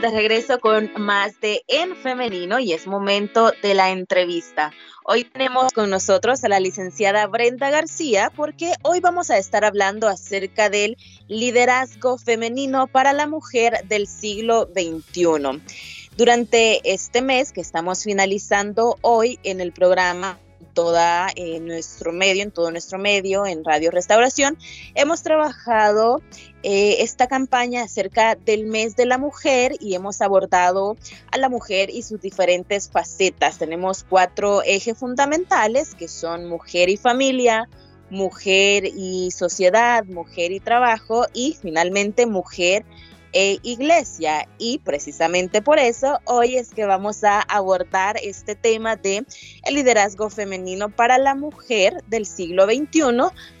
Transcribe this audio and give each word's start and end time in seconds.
De 0.00 0.10
regreso 0.10 0.58
con 0.58 0.90
más 0.96 1.38
de 1.40 1.62
En 1.68 1.94
Femenino 1.96 2.58
y 2.58 2.72
es 2.72 2.86
momento 2.86 3.52
de 3.62 3.74
la 3.74 3.90
entrevista. 3.90 4.72
Hoy 5.04 5.24
tenemos 5.24 5.70
con 5.72 5.90
nosotros 5.90 6.42
a 6.44 6.48
la 6.48 6.60
licenciada 6.60 7.26
Brenda 7.26 7.68
García 7.68 8.32
porque 8.34 8.72
hoy 8.82 9.00
vamos 9.00 9.30
a 9.30 9.36
estar 9.36 9.66
hablando 9.66 10.08
acerca 10.08 10.70
del 10.70 10.96
liderazgo 11.28 12.16
femenino 12.16 12.86
para 12.86 13.12
la 13.12 13.26
mujer 13.26 13.84
del 13.86 14.06
siglo 14.06 14.66
XXI. 14.72 15.60
Durante 16.16 16.80
este 16.90 17.20
mes 17.20 17.52
que 17.52 17.60
estamos 17.60 18.02
finalizando 18.02 18.96
hoy 19.02 19.38
en 19.42 19.60
el 19.60 19.72
programa 19.72 20.38
toda 20.72 21.28
en 21.34 21.66
nuestro 21.66 22.12
medio, 22.12 22.42
en 22.42 22.50
todo 22.50 22.70
nuestro 22.70 22.98
medio, 22.98 23.46
en 23.46 23.64
Radio 23.64 23.90
Restauración, 23.90 24.58
hemos 24.94 25.22
trabajado 25.22 26.20
eh, 26.62 26.96
esta 27.00 27.26
campaña 27.26 27.82
acerca 27.82 28.34
del 28.34 28.66
mes 28.66 28.96
de 28.96 29.06
la 29.06 29.18
mujer 29.18 29.76
y 29.80 29.94
hemos 29.94 30.20
abordado 30.20 30.96
a 31.30 31.38
la 31.38 31.48
mujer 31.48 31.90
y 31.90 32.02
sus 32.02 32.20
diferentes 32.20 32.88
facetas. 32.88 33.58
Tenemos 33.58 34.04
cuatro 34.08 34.62
ejes 34.62 34.96
fundamentales 34.96 35.94
que 35.94 36.08
son 36.08 36.46
mujer 36.46 36.88
y 36.88 36.96
familia, 36.96 37.68
mujer 38.10 38.84
y 38.84 39.30
sociedad, 39.30 40.04
mujer 40.04 40.52
y 40.52 40.60
trabajo 40.60 41.26
y 41.32 41.56
finalmente 41.60 42.26
mujer 42.26 42.84
e 43.32 43.58
iglesia. 43.62 44.48
Y 44.58 44.78
precisamente 44.78 45.62
por 45.62 45.78
eso 45.78 46.18
hoy 46.24 46.56
es 46.56 46.70
que 46.70 46.84
vamos 46.84 47.24
a 47.24 47.40
abordar 47.40 48.16
este 48.22 48.54
tema 48.54 48.96
de 48.96 49.24
el 49.64 49.74
liderazgo 49.74 50.30
femenino 50.30 50.88
para 50.88 51.18
la 51.18 51.34
mujer 51.34 52.02
del 52.06 52.26
siglo 52.26 52.64
XXI, 52.64 53.02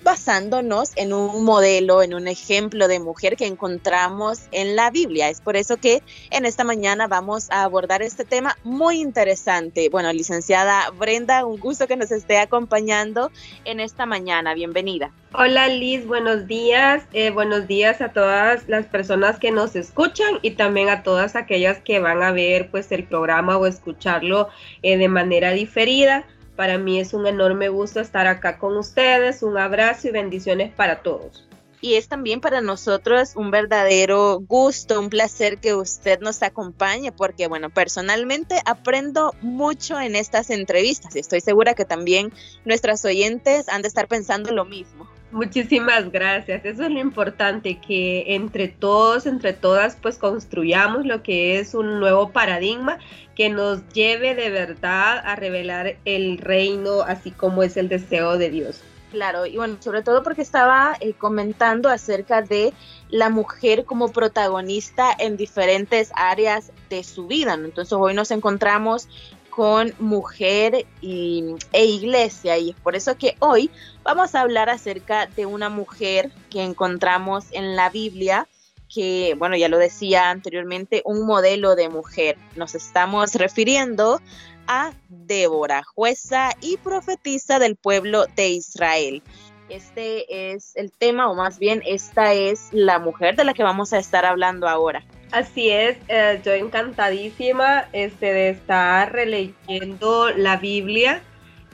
basándonos 0.02 0.92
en 0.96 1.12
un 1.12 1.44
modelo, 1.44 2.02
en 2.02 2.14
un 2.14 2.28
ejemplo 2.28 2.88
de 2.88 3.00
mujer 3.00 3.36
que 3.36 3.46
encontramos 3.46 4.40
en 4.52 4.76
la 4.76 4.90
Biblia. 4.90 5.28
Es 5.28 5.40
por 5.40 5.56
eso 5.56 5.76
que 5.76 6.02
en 6.30 6.44
esta 6.44 6.64
mañana 6.64 7.06
vamos 7.06 7.50
a 7.50 7.62
abordar 7.62 8.02
este 8.02 8.24
tema 8.24 8.56
muy 8.64 9.00
interesante. 9.00 9.88
Bueno, 9.88 10.12
licenciada 10.12 10.90
Brenda, 10.90 11.44
un 11.44 11.58
gusto 11.58 11.86
que 11.86 11.96
nos 11.96 12.10
esté 12.10 12.38
acompañando 12.38 13.30
en 13.64 13.80
esta 13.80 14.06
mañana. 14.06 14.54
Bienvenida. 14.54 15.12
Hola 15.34 15.66
Liz, 15.68 16.06
buenos 16.06 16.46
días. 16.46 17.04
Eh, 17.14 17.30
buenos 17.30 17.66
días 17.66 18.02
a 18.02 18.12
todas 18.12 18.68
las 18.68 18.84
personas 18.84 19.38
que 19.38 19.50
nos 19.50 19.74
escuchan 19.76 20.38
y 20.42 20.50
también 20.52 20.90
a 20.90 21.02
todas 21.02 21.36
aquellas 21.36 21.78
que 21.78 22.00
van 22.00 22.22
a 22.22 22.32
ver 22.32 22.70
pues 22.70 22.92
el 22.92 23.04
programa 23.04 23.56
o 23.56 23.64
escucharlo 23.64 24.50
eh, 24.82 24.98
de 24.98 25.08
manera 25.08 25.52
diferida. 25.52 26.26
Para 26.54 26.76
mí 26.76 27.00
es 27.00 27.14
un 27.14 27.26
enorme 27.26 27.70
gusto 27.70 28.00
estar 28.00 28.26
acá 28.26 28.58
con 28.58 28.76
ustedes. 28.76 29.42
Un 29.42 29.56
abrazo 29.56 30.08
y 30.08 30.10
bendiciones 30.10 30.70
para 30.70 31.00
todos. 31.00 31.48
Y 31.80 31.94
es 31.94 32.08
también 32.08 32.42
para 32.42 32.60
nosotros 32.60 33.32
un 33.34 33.50
verdadero 33.50 34.38
gusto, 34.38 35.00
un 35.00 35.08
placer 35.08 35.56
que 35.58 35.74
usted 35.74 36.20
nos 36.20 36.42
acompañe, 36.42 37.10
porque 37.10 37.48
bueno, 37.48 37.70
personalmente 37.70 38.60
aprendo 38.66 39.34
mucho 39.40 39.98
en 39.98 40.14
estas 40.14 40.50
entrevistas 40.50 41.16
y 41.16 41.20
estoy 41.20 41.40
segura 41.40 41.72
que 41.72 41.86
también 41.86 42.34
nuestras 42.66 43.02
oyentes 43.06 43.68
han 43.70 43.80
de 43.80 43.88
estar 43.88 44.08
pensando 44.08 44.52
lo 44.52 44.66
mismo. 44.66 45.08
Muchísimas 45.32 46.12
gracias. 46.12 46.62
Eso 46.64 46.84
es 46.84 46.90
lo 46.90 47.00
importante, 47.00 47.80
que 47.80 48.34
entre 48.34 48.68
todos, 48.68 49.24
entre 49.24 49.54
todas, 49.54 49.96
pues 49.96 50.18
construyamos 50.18 51.06
lo 51.06 51.22
que 51.22 51.58
es 51.58 51.74
un 51.74 52.00
nuevo 52.00 52.30
paradigma 52.30 52.98
que 53.34 53.48
nos 53.48 53.88
lleve 53.94 54.34
de 54.34 54.50
verdad 54.50 55.22
a 55.24 55.34
revelar 55.34 55.96
el 56.04 56.36
reino, 56.36 57.00
así 57.00 57.30
como 57.30 57.62
es 57.62 57.78
el 57.78 57.88
deseo 57.88 58.36
de 58.36 58.50
Dios. 58.50 58.82
Claro, 59.10 59.46
y 59.46 59.56
bueno, 59.56 59.76
sobre 59.80 60.02
todo 60.02 60.22
porque 60.22 60.42
estaba 60.42 60.96
eh, 61.00 61.14
comentando 61.14 61.88
acerca 61.88 62.42
de 62.42 62.74
la 63.08 63.30
mujer 63.30 63.84
como 63.86 64.12
protagonista 64.12 65.14
en 65.18 65.38
diferentes 65.38 66.12
áreas 66.14 66.72
de 66.90 67.04
su 67.04 67.26
vida. 67.26 67.54
Entonces 67.54 67.92
hoy 67.92 68.14
nos 68.14 68.30
encontramos 68.30 69.08
con 69.54 69.92
mujer 69.98 70.86
y, 71.02 71.56
e 71.72 71.84
iglesia 71.84 72.56
y 72.56 72.70
es 72.70 72.76
por 72.76 72.96
eso 72.96 73.18
que 73.18 73.36
hoy 73.38 73.70
vamos 74.02 74.34
a 74.34 74.40
hablar 74.40 74.70
acerca 74.70 75.26
de 75.26 75.44
una 75.44 75.68
mujer 75.68 76.32
que 76.48 76.62
encontramos 76.62 77.44
en 77.52 77.76
la 77.76 77.90
Biblia 77.90 78.48
que, 78.92 79.34
bueno, 79.38 79.56
ya 79.56 79.68
lo 79.68 79.78
decía 79.78 80.30
anteriormente, 80.30 81.02
un 81.04 81.24
modelo 81.26 81.76
de 81.76 81.88
mujer. 81.88 82.36
Nos 82.56 82.74
estamos 82.74 83.34
refiriendo 83.34 84.20
a 84.66 84.92
Débora, 85.08 85.82
jueza 85.82 86.50
y 86.60 86.76
profetisa 86.78 87.58
del 87.58 87.76
pueblo 87.76 88.26
de 88.36 88.48
Israel. 88.50 89.22
Este 89.72 90.52
es 90.52 90.76
el 90.76 90.92
tema, 90.92 91.30
o 91.30 91.34
más 91.34 91.58
bien, 91.58 91.82
esta 91.86 92.34
es 92.34 92.68
la 92.72 92.98
mujer 92.98 93.36
de 93.36 93.44
la 93.44 93.54
que 93.54 93.62
vamos 93.62 93.94
a 93.94 93.98
estar 93.98 94.26
hablando 94.26 94.68
ahora. 94.68 95.02
Así 95.30 95.70
es, 95.70 95.96
eh, 96.08 96.42
yo 96.44 96.52
encantadísima 96.52 97.86
este, 97.94 98.34
de 98.34 98.50
estar 98.50 99.10
releyendo 99.10 100.28
la 100.36 100.58
Biblia 100.58 101.22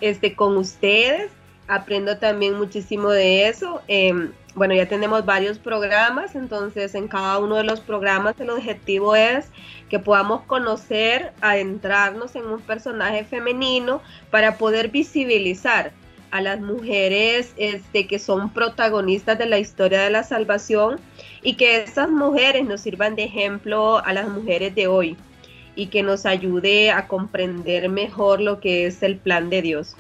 este, 0.00 0.36
con 0.36 0.56
ustedes. 0.58 1.32
Aprendo 1.66 2.18
también 2.18 2.54
muchísimo 2.54 3.10
de 3.10 3.48
eso. 3.48 3.82
Em, 3.88 4.30
bueno, 4.54 4.74
ya 4.74 4.86
tenemos 4.86 5.24
varios 5.24 5.58
programas, 5.58 6.36
entonces 6.36 6.94
en 6.94 7.08
cada 7.08 7.40
uno 7.40 7.56
de 7.56 7.64
los 7.64 7.80
programas 7.80 8.38
el 8.38 8.50
objetivo 8.50 9.16
es 9.16 9.50
que 9.90 9.98
podamos 9.98 10.42
conocer, 10.42 11.32
adentrarnos 11.40 12.36
en 12.36 12.46
un 12.46 12.60
personaje 12.60 13.24
femenino 13.24 14.00
para 14.30 14.56
poder 14.56 14.88
visibilizar 14.88 15.90
a 16.30 16.40
las 16.40 16.60
mujeres 16.60 17.52
este, 17.56 18.06
que 18.06 18.18
son 18.18 18.50
protagonistas 18.50 19.38
de 19.38 19.46
la 19.46 19.58
historia 19.58 20.02
de 20.02 20.10
la 20.10 20.22
salvación 20.22 21.00
y 21.42 21.54
que 21.54 21.82
esas 21.82 22.10
mujeres 22.10 22.64
nos 22.64 22.80
sirvan 22.80 23.16
de 23.16 23.24
ejemplo 23.24 23.98
a 24.04 24.12
las 24.12 24.28
mujeres 24.28 24.74
de 24.74 24.86
hoy 24.86 25.16
y 25.74 25.86
que 25.86 26.02
nos 26.02 26.26
ayude 26.26 26.90
a 26.90 27.06
comprender 27.06 27.88
mejor 27.88 28.40
lo 28.40 28.60
que 28.60 28.86
es 28.86 29.02
el 29.02 29.16
plan 29.16 29.48
de 29.48 29.62
Dios. 29.62 29.94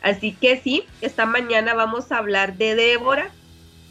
Así 0.00 0.32
que 0.32 0.58
sí, 0.58 0.84
esta 1.00 1.26
mañana 1.26 1.74
vamos 1.74 2.12
a 2.12 2.18
hablar 2.18 2.56
de 2.56 2.74
Débora, 2.74 3.30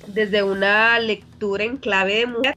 desde 0.07 0.43
una 0.43 0.99
lectura 0.99 1.63
en 1.63 1.77
clave 1.77 2.15
de 2.15 2.25
mujer 2.25 2.55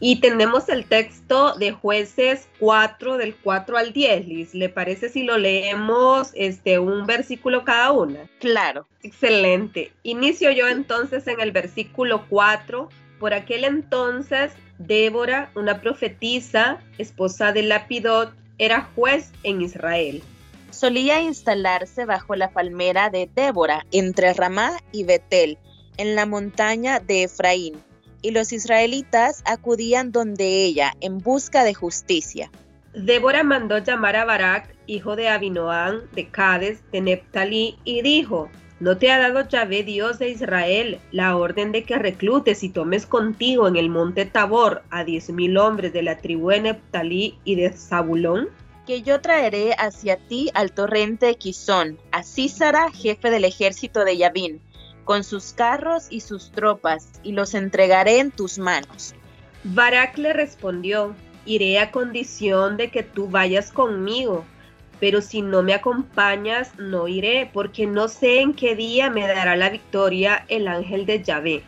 y 0.00 0.20
tenemos 0.20 0.68
el 0.68 0.84
texto 0.84 1.54
de 1.56 1.72
jueces 1.72 2.48
4 2.60 3.16
del 3.16 3.34
4 3.34 3.76
al 3.76 3.92
10, 3.92 4.26
Liz. 4.28 4.54
¿Le 4.54 4.68
parece 4.68 5.08
si 5.08 5.24
lo 5.24 5.38
leemos 5.38 6.30
este, 6.34 6.78
un 6.78 7.04
versículo 7.06 7.64
cada 7.64 7.92
una? 7.92 8.20
Claro. 8.38 8.86
Excelente. 9.02 9.92
Inicio 10.04 10.52
yo 10.52 10.68
entonces 10.68 11.26
en 11.26 11.40
el 11.40 11.50
versículo 11.50 12.26
4. 12.28 12.88
Por 13.18 13.34
aquel 13.34 13.64
entonces, 13.64 14.52
Débora, 14.78 15.50
una 15.56 15.80
profetisa, 15.80 16.78
esposa 16.98 17.52
de 17.52 17.62
Lapidot, 17.64 18.32
era 18.58 18.88
juez 18.94 19.32
en 19.42 19.62
Israel. 19.62 20.22
Solía 20.70 21.20
instalarse 21.20 22.04
bajo 22.04 22.36
la 22.36 22.50
palmera 22.50 23.10
de 23.10 23.28
Débora, 23.34 23.84
entre 23.90 24.32
Ramá 24.34 24.72
y 24.92 25.02
Betel 25.02 25.58
en 25.98 26.14
la 26.14 26.24
montaña 26.24 27.00
de 27.00 27.24
Efraín, 27.24 27.74
y 28.22 28.30
los 28.30 28.52
israelitas 28.52 29.42
acudían 29.44 30.10
donde 30.10 30.64
ella 30.64 30.92
en 31.00 31.18
busca 31.18 31.64
de 31.64 31.74
justicia. 31.74 32.50
Débora 32.94 33.42
mandó 33.42 33.78
llamar 33.78 34.16
a 34.16 34.24
Barak, 34.24 34.74
hijo 34.86 35.14
de 35.14 35.28
Abinoam, 35.28 36.00
de 36.14 36.28
Cades, 36.28 36.80
de 36.90 37.02
Neptalí, 37.02 37.76
y 37.84 38.02
dijo, 38.02 38.48
¿No 38.80 38.96
te 38.96 39.10
ha 39.10 39.18
dado 39.18 39.46
Yahvé 39.48 39.82
Dios 39.82 40.20
de 40.20 40.28
Israel 40.30 41.00
la 41.10 41.36
orden 41.36 41.72
de 41.72 41.82
que 41.82 41.98
reclutes 41.98 42.62
y 42.62 42.68
tomes 42.68 43.06
contigo 43.06 43.66
en 43.66 43.74
el 43.74 43.90
monte 43.90 44.24
Tabor 44.24 44.84
a 44.90 45.02
diez 45.02 45.30
mil 45.30 45.58
hombres 45.58 45.92
de 45.92 46.02
la 46.02 46.18
tribu 46.18 46.50
de 46.50 46.60
Neptalí 46.60 47.38
y 47.44 47.56
de 47.56 47.72
Zabulón? 47.72 48.48
Que 48.86 49.02
yo 49.02 49.20
traeré 49.20 49.74
hacia 49.76 50.16
ti 50.16 50.50
al 50.54 50.70
torrente 50.70 51.34
Quizón, 51.34 51.98
a 52.12 52.22
Císara, 52.22 52.90
jefe 52.92 53.30
del 53.30 53.44
ejército 53.44 54.04
de 54.04 54.16
Yabín, 54.16 54.60
con 55.08 55.24
sus 55.24 55.54
carros 55.54 56.08
y 56.10 56.20
sus 56.20 56.50
tropas, 56.50 57.12
y 57.22 57.32
los 57.32 57.54
entregaré 57.54 58.18
en 58.18 58.30
tus 58.30 58.58
manos. 58.58 59.14
Barak 59.64 60.18
le 60.18 60.34
respondió, 60.34 61.14
iré 61.46 61.78
a 61.78 61.90
condición 61.90 62.76
de 62.76 62.90
que 62.90 63.04
tú 63.04 63.26
vayas 63.26 63.72
conmigo, 63.72 64.44
pero 65.00 65.22
si 65.22 65.40
no 65.40 65.62
me 65.62 65.72
acompañas, 65.72 66.72
no 66.76 67.08
iré, 67.08 67.48
porque 67.54 67.86
no 67.86 68.08
sé 68.08 68.40
en 68.42 68.52
qué 68.52 68.76
día 68.76 69.08
me 69.08 69.26
dará 69.26 69.56
la 69.56 69.70
victoria 69.70 70.44
el 70.48 70.68
ángel 70.68 71.06
de 71.06 71.22
Yahvé. 71.22 71.62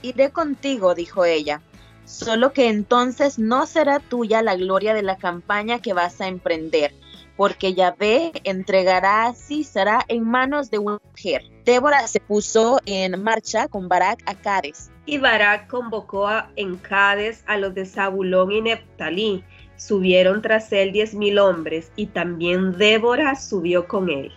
Iré 0.00 0.30
contigo, 0.30 0.94
dijo 0.94 1.26
ella, 1.26 1.60
solo 2.06 2.54
que 2.54 2.70
entonces 2.70 3.38
no 3.38 3.66
será 3.66 4.00
tuya 4.00 4.40
la 4.40 4.56
gloria 4.56 4.94
de 4.94 5.02
la 5.02 5.18
campaña 5.18 5.80
que 5.80 5.92
vas 5.92 6.22
a 6.22 6.28
emprender, 6.28 6.94
porque 7.38 7.72
Yahvé 7.72 8.32
entregará 8.42 9.26
a 9.26 9.32
Císara 9.32 10.04
en 10.08 10.24
manos 10.24 10.72
de 10.72 10.78
una 10.78 10.98
mujer. 11.08 11.42
Débora 11.64 12.04
se 12.08 12.18
puso 12.18 12.80
en 12.84 13.22
marcha 13.22 13.68
con 13.68 13.88
Barak 13.88 14.18
a 14.26 14.34
Cádiz. 14.34 14.90
Y 15.06 15.18
Barak 15.18 15.68
convocó 15.68 16.28
en 16.56 16.76
Cádiz 16.78 17.44
a 17.46 17.56
los 17.56 17.74
de 17.74 17.86
Zabulón 17.86 18.50
y 18.50 18.60
Neptalí. 18.62 19.44
Subieron 19.76 20.42
tras 20.42 20.72
él 20.72 20.90
diez 20.90 21.14
mil 21.14 21.38
hombres, 21.38 21.92
y 21.94 22.06
también 22.06 22.76
Débora 22.76 23.36
subió 23.36 23.86
con 23.86 24.10
él. 24.10 24.32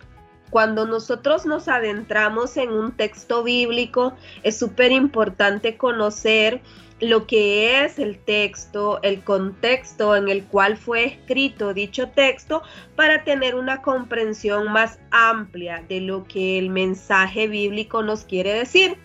Cuando 0.52 0.86
nosotros 0.86 1.46
nos 1.46 1.70
adentramos 1.70 2.58
en 2.58 2.72
un 2.72 2.92
texto 2.92 3.42
bíblico, 3.42 4.14
es 4.44 4.60
súper 4.60 4.92
importante 4.92 5.78
conocer 5.78 6.60
lo 7.00 7.26
que 7.26 7.86
es 7.86 7.98
el 7.98 8.20
texto, 8.20 9.00
el 9.02 9.24
contexto 9.24 10.14
en 10.14 10.28
el 10.28 10.44
cual 10.44 10.76
fue 10.76 11.06
escrito 11.06 11.74
dicho 11.74 12.10
texto 12.10 12.64
para 12.98 13.24
tener 13.24 13.56
una 13.56 13.82
comprensión 13.82 14.70
más 14.74 15.00
amplia 15.10 15.84
de 15.88 16.02
lo 16.02 16.26
que 16.26 16.60
el 16.60 16.70
mensaje 16.70 17.48
bíblico 17.48 18.04
nos 18.04 18.26
quiere 18.26 18.54
decir. 18.54 18.98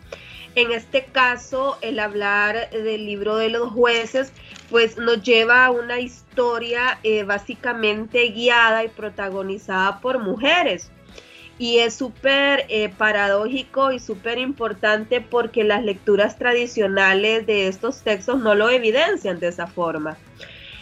En 0.57 0.73
este 0.73 1.05
caso, 1.05 1.79
el 1.81 2.01
hablar 2.01 2.71
del 2.71 3.07
libro 3.07 3.37
de 3.37 3.51
los 3.51 3.71
jueces, 3.71 4.33
pues 4.69 4.99
nos 4.99 5.23
lleva 5.23 5.67
a 5.67 5.71
una 5.71 6.01
historia 6.01 6.99
eh, 7.05 7.23
básicamente 7.23 8.27
guiada 8.31 8.83
y 8.83 8.89
protagonizada 8.89 10.01
por 10.01 10.19
mujeres 10.19 10.91
y 11.59 11.79
es 11.79 11.95
súper 11.95 12.67
eh, 12.69 12.91
paradójico 12.91 13.93
y 13.93 13.99
súper 13.99 14.39
importante 14.39 15.21
porque 15.21 15.65
las 15.65 15.83
lecturas 15.83 16.39
tradicionales 16.39 17.47
de 17.47 17.69
estos 17.69 18.03
textos 18.03 18.41
no 18.41 18.55
lo 18.55 18.69
evidencian 18.69 19.41
de 19.41 19.49
esa 19.49 19.67
forma. 19.67 20.17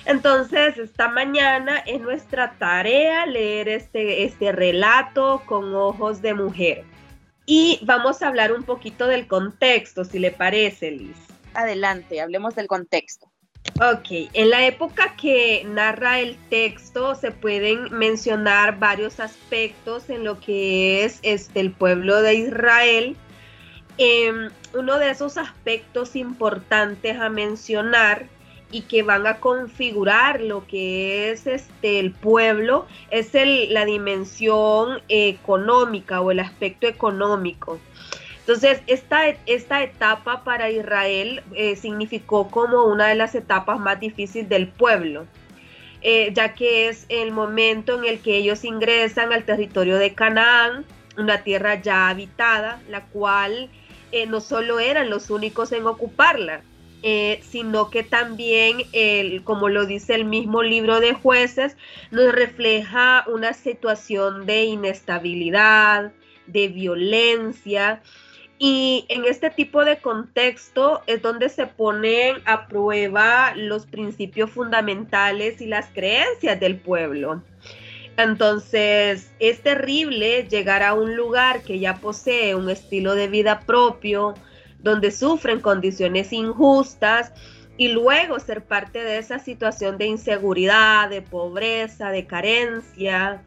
Entonces, 0.06 0.76
esta 0.76 1.08
mañana 1.08 1.78
es 1.78 2.00
nuestra 2.00 2.54
tarea 2.58 3.24
leer 3.26 3.68
este, 3.68 4.24
este 4.24 4.52
relato 4.52 5.42
con 5.46 5.74
ojos 5.74 6.20
de 6.20 6.34
mujer. 6.34 6.84
Y 7.46 7.80
vamos 7.82 8.22
a 8.22 8.28
hablar 8.28 8.52
un 8.52 8.64
poquito 8.64 9.06
del 9.06 9.26
contexto, 9.26 10.04
si 10.04 10.18
le 10.18 10.30
parece, 10.30 10.90
Liz. 10.90 11.16
Adelante, 11.54 12.20
hablemos 12.20 12.54
del 12.54 12.66
contexto. 12.66 13.30
Ok, 13.81 14.31
en 14.34 14.50
la 14.50 14.66
época 14.66 15.16
que 15.16 15.64
narra 15.66 16.20
el 16.20 16.37
texto 16.49 17.16
se 17.16 17.32
pueden 17.32 17.93
mencionar 17.93 18.78
varios 18.78 19.19
aspectos 19.19 20.08
en 20.11 20.22
lo 20.22 20.38
que 20.38 21.05
es 21.05 21.19
este, 21.22 21.58
el 21.58 21.72
pueblo 21.72 22.22
de 22.22 22.34
Israel. 22.34 23.16
Em, 23.99 24.50
uno 24.75 24.99
de 24.99 25.11
esos 25.11 25.38
aspectos 25.38 26.14
importantes 26.14 27.19
a 27.19 27.28
mencionar 27.31 28.28
y 28.70 28.82
que 28.82 29.02
van 29.02 29.26
a 29.26 29.40
configurar 29.40 30.40
lo 30.40 30.67
que 30.67 31.32
es 31.32 31.46
este, 31.46 31.99
el 31.99 32.12
pueblo 32.12 32.87
es 33.10 33.34
el, 33.34 33.72
la 33.72 33.84
dimensión 33.84 35.00
económica 35.08 36.20
o 36.20 36.31
el 36.31 36.40
aspecto 36.40 36.87
económico. 36.87 37.81
Entonces, 38.46 38.82
esta, 38.87 39.26
esta 39.46 39.82
etapa 39.82 40.44
para 40.44 40.69
Israel 40.69 41.43
eh, 41.55 41.76
significó 41.76 42.50
como 42.50 42.85
una 42.85 43.06
de 43.08 43.14
las 43.14 43.35
etapas 43.35 43.81
más 43.81 43.99
difíciles 44.00 44.50
del 44.50 44.69
pueblo, 44.69 45.25
eh, 46.02 46.31
ya 46.35 46.52
que 46.52 46.88
es 46.88 47.06
el 47.08 47.32
momento 47.32 47.99
en 47.99 48.05
el 48.05 48.20
que 48.20 48.37
ellos 48.37 48.62
ingresan 48.64 49.32
al 49.32 49.44
territorio 49.44 49.96
de 49.96 50.12
Canaán, 50.12 50.85
una 51.17 51.43
tierra 51.43 51.81
ya 51.81 52.11
habitada, 52.11 52.82
la 52.91 53.06
cual 53.06 53.70
eh, 54.12 54.26
no 54.26 54.43
solo 54.43 54.79
eran 54.79 55.08
los 55.08 55.31
únicos 55.31 55.73
en 55.73 55.87
ocuparla, 55.87 56.61
sino 57.43 57.91
que 57.91 58.02
también, 58.02 58.79
como 59.44 59.69
lo 59.69 59.85
dice 59.85 60.14
el 60.14 60.25
mismo 60.25 60.62
libro 60.62 61.00
de 61.00 61.12
jueces, 61.12 61.76
nos 62.11 62.32
refleja 62.32 63.26
una 63.26 63.52
situación 63.52 64.46
de 64.46 64.64
inestabilidad, 64.64 66.12
de 66.46 66.69
violencia, 66.69 68.00
y 68.66 69.05
en 69.11 69.26
este 69.26 69.50
tipo 69.50 69.84
de 69.84 69.99
contexto 69.99 71.02
es 71.06 71.20
donde 71.20 71.50
se 71.50 71.66
ponen 71.66 72.38
a 72.46 72.66
prueba 72.66 73.52
los 73.55 73.84
principios 73.84 74.49
fundamentales 74.52 75.61
y 75.61 75.66
las 75.66 75.88
creencias 75.88 76.58
del 76.58 76.78
pueblo. 76.78 77.43
Entonces, 78.16 79.34
es 79.38 79.61
terrible 79.61 80.49
llegar 80.49 80.82
a 80.82 80.94
un 80.94 81.14
lugar 81.14 81.61
que 81.62 81.78
ya 81.78 81.96
posee 81.96 82.55
un 82.55 82.70
estilo 82.70 83.14
de 83.14 83.28
vida 83.28 83.61
propio, 83.66 84.32
donde 84.78 85.10
sufren 85.10 85.60
condiciones 85.60 86.32
injustas 86.32 87.34
y 87.76 87.88
luego 87.88 88.40
ser 88.40 88.64
parte 88.64 89.05
de 89.05 89.19
esa 89.19 89.40
situación 89.40 89.99
de 89.99 90.06
inseguridad, 90.06 91.10
de 91.10 91.20
pobreza, 91.20 92.08
de 92.08 92.26
carencia, 92.26 93.43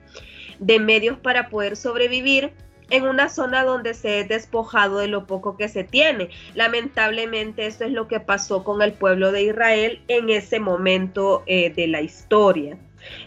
de 0.60 0.80
medios 0.80 1.18
para 1.18 1.50
poder 1.50 1.76
sobrevivir 1.76 2.54
en 2.90 3.04
una 3.04 3.30
zona 3.30 3.64
donde 3.64 3.94
se 3.94 4.22
es 4.22 4.28
despojado 4.28 5.00
de 5.00 5.08
lo 5.08 5.26
poco 5.26 5.58
que 5.58 5.70
se 5.70 5.84
tiene. 5.84 6.30
Lamentablemente 6.56 7.66
eso 7.66 7.86
es 7.86 7.92
lo 7.92 8.08
que 8.08 8.20
pasó 8.20 8.64
con 8.64 8.82
el 8.82 8.94
pueblo 8.94 9.32
de 9.32 9.44
Israel 9.44 10.02
en 10.08 10.30
ese 10.30 10.60
momento 10.60 11.44
eh, 11.46 11.72
de 11.72 11.88
la 11.88 12.02
historia. 12.02 12.78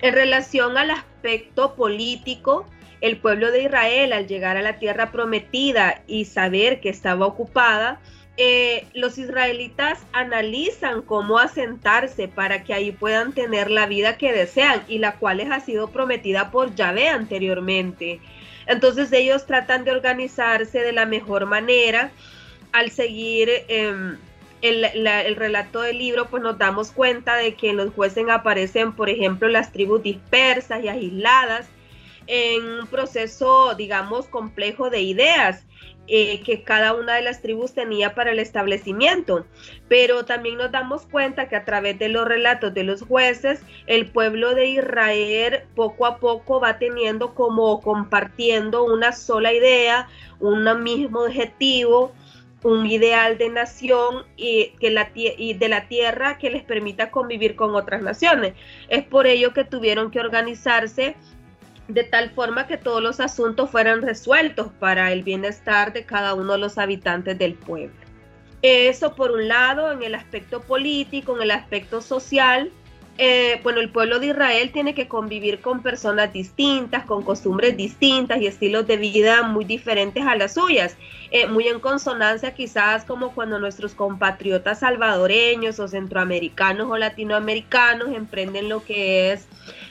En 0.03 0.15
relación 0.15 0.77
al 0.77 0.91
aspecto 0.91 1.75
político, 1.75 2.67
el 3.01 3.17
pueblo 3.17 3.51
de 3.51 3.65
Israel 3.65 4.13
al 4.13 4.27
llegar 4.27 4.57
a 4.57 4.63
la 4.63 4.79
tierra 4.79 5.11
prometida 5.11 6.03
y 6.07 6.27
saber 6.27 6.81
que 6.81 6.91
estaba 6.91 7.27
ocupada, 7.27 8.01
eh, 8.37 8.87
los 8.95 9.19
israelitas 9.19 9.99
analizan 10.13 11.03
cómo 11.03 11.39
asentarse 11.39 12.29
para 12.29 12.63
que 12.65 12.73
ahí 12.73 12.93
puedan 12.93 13.35
tener 13.35 13.71
la 13.71 13.87
vida 13.87 14.17
que 14.17 14.33
desean 14.33 14.83
y 14.89 14.99
la 14.99 15.17
cual 15.17 15.39
les 15.39 15.51
ha 15.51 15.61
sido 15.61 15.89
prometida 15.89 16.51
por 16.51 16.75
Yahvé 16.75 17.09
anteriormente. 17.09 18.21
Entonces 18.71 19.13
ellos 19.13 19.47
tratan 19.47 19.83
de 19.85 19.91
organizarse 19.91 20.79
de 20.79 20.93
la 20.93 21.05
mejor 21.05 21.45
manera. 21.45 22.13
Al 22.71 22.93
seguir 22.93 23.51
em, 23.67 24.17
el, 24.63 25.35
relato 25.35 25.81
del 25.81 25.99
libro, 25.99 26.27
pues 26.27 26.41
nos 26.41 26.57
damos 26.57 26.93
cuenta 26.93 27.35
de 27.35 27.55
que 27.55 27.71
en 27.71 27.77
los 27.77 27.93
jueces 27.93 28.29
aparecen, 28.29 28.93
por 28.93 29.11
ejemplo, 29.11 29.49
las 29.49 29.73
tribus 29.73 30.05
dispersas 30.05 30.85
y 30.85 30.89
aisladas 30.89 31.67
en 32.29 32.65
un 32.65 32.87
proceso, 32.87 33.75
digamos, 33.75 34.27
complejo 34.27 34.89
de 34.89 35.01
ideas. 35.01 35.65
Eh, 36.13 36.41
que 36.45 36.65
cada 36.65 36.95
una 36.95 37.15
de 37.15 37.23
las 37.23 37.41
tribus 37.41 37.73
tenía 37.73 38.17
para 38.17 38.33
el 38.33 38.41
establecimiento. 38.41 39.47
Pero 39.89 40.25
también 40.25 40.57
nos 40.57 40.73
damos 40.73 41.07
cuenta 41.07 41.49
que 41.49 41.55
a 41.55 41.65
través 41.65 42.01
de 42.01 42.09
los 42.09 42.27
relatos 42.27 42.75
de 42.75 42.83
los 42.83 43.03
jueces, 43.03 43.63
el 43.87 44.11
pueblo 44.11 44.57
de 44.57 44.67
Israel 44.67 45.61
poco 45.77 46.07
a 46.07 46.17
poco 46.17 46.59
va 46.59 46.81
teniendo 46.81 47.33
como 47.37 47.81
compartiendo 47.81 48.83
una 48.83 49.13
sola 49.13 49.53
idea, 49.53 50.09
un 50.41 50.83
mismo 50.83 51.21
objetivo, 51.21 52.13
un 52.65 52.87
ideal 52.87 53.39
de 53.39 53.49
nación 53.51 54.25
y, 54.37 54.71
que 54.81 54.93
y 55.39 55.55
de 55.55 55.69
la 55.69 55.87
tierra 55.87 56.39
que 56.39 56.51
les 56.51 56.65
permita 56.65 57.13
convivir 57.13 57.55
con 57.55 57.77
otras 57.77 58.03
naciones. 58.03 58.55
Es 58.89 59.05
por 59.05 59.29
ello 59.29 59.53
que 59.53 59.63
tuvieron 59.63 60.11
que 60.11 60.19
organizarse 60.19 61.15
de 61.95 62.05
tal 62.05 62.31
forma 62.31 62.67
que 62.67 62.77
todos 62.77 63.03
los 63.03 63.21
asuntos 63.21 63.71
fueran 63.71 64.03
resueltos 64.03 64.69
para 64.79 65.13
el 65.13 65.23
bienestar 65.23 65.93
de 65.93 66.05
cada 66.05 66.35
uno 66.35 66.53
de 66.53 66.59
los 66.59 66.79
habitantes 66.79 67.39
del 67.39 67.55
pueblo. 67.55 67.95
Eso 68.63 69.15
por 69.15 69.31
un 69.31 69.49
lado 69.49 69.91
en 69.91 70.03
el 70.03 70.15
aspecto 70.15 70.61
político, 70.61 71.37
en 71.37 71.43
el 71.43 71.51
aspecto 71.51 72.01
social, 72.03 72.71
eh, 73.19 73.61
bueno, 73.63 73.81
el 73.81 73.91
pueblo 73.91 74.19
de 74.19 74.29
Israel 74.29 74.71
tiene 74.73 74.95
que 74.95 75.09
convivir 75.09 75.61
con 75.61 75.83
personas 75.83 76.33
distintas, 76.33 77.05
con 77.05 77.23
costumbres 77.23 77.77
distintas 77.77 78.41
y 78.41 78.47
estilos 78.47 78.87
de 78.87 78.97
vida 78.97 79.43
muy 79.43 79.65
diferentes 79.65 80.25
a 80.27 80.37
las 80.37 80.55
suyas, 80.55 80.97
eh, 81.31 81.47
muy 81.47 81.69
en 81.69 81.81
consonancia 81.81 82.55
quizás 82.55 83.05
como 83.05 83.35
cuando 83.35 83.59
nuestros 83.59 83.95
compatriotas 83.95 84.81
salvadoreños 84.81 85.79
o 85.81 85.89
centroamericanos 85.89 86.91
o 86.91 86.97
latinoamericanos 86.97 88.09
emprenden 88.09 88.69
lo 88.69 88.85
que 88.85 89.33
es 89.33 89.47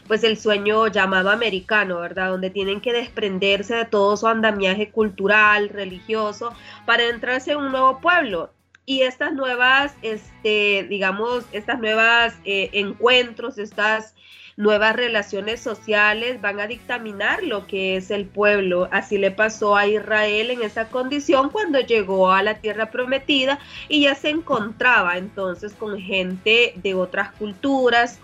pues 0.07 0.23
el 0.23 0.37
sueño 0.37 0.87
llamado 0.87 1.29
americano, 1.29 1.99
¿verdad? 1.99 2.29
Donde 2.29 2.49
tienen 2.49 2.81
que 2.81 2.93
desprenderse 2.93 3.75
de 3.75 3.85
todo 3.85 4.17
su 4.17 4.25
andamiaje 4.25 4.89
cultural, 4.89 5.69
religioso, 5.69 6.51
para 6.87 7.03
entrarse 7.03 7.51
en 7.51 7.59
un 7.59 7.71
nuevo 7.71 7.99
pueblo 8.01 8.49
y 8.89 9.03
estas 9.03 9.33
nuevas, 9.33 9.93
este, 10.01 10.83
digamos, 10.89 11.45
estas 11.51 11.79
nuevas 11.79 12.33
eh, 12.43 12.71
encuentros, 12.73 13.59
estas 13.59 14.15
nuevas 14.57 14.95
relaciones 14.95 15.59
sociales 15.59 16.41
van 16.41 16.59
a 16.59 16.65
dictaminar 16.65 17.43
lo 17.43 17.67
que 17.67 17.97
es 17.97 18.09
el 18.09 18.25
pueblo. 18.25 18.89
Así 18.91 19.19
le 19.19 19.29
pasó 19.29 19.75
a 19.75 19.85
Israel 19.85 20.49
en 20.49 20.63
esa 20.63 20.89
condición 20.89 21.51
cuando 21.51 21.79
llegó 21.81 22.31
a 22.31 22.41
la 22.41 22.55
tierra 22.55 22.89
prometida 22.89 23.59
y 23.89 24.01
ya 24.01 24.15
se 24.15 24.31
encontraba 24.31 25.19
entonces 25.19 25.73
con 25.73 25.99
gente 25.99 26.73
de 26.77 26.95
otras 26.95 27.31
culturas 27.33 28.17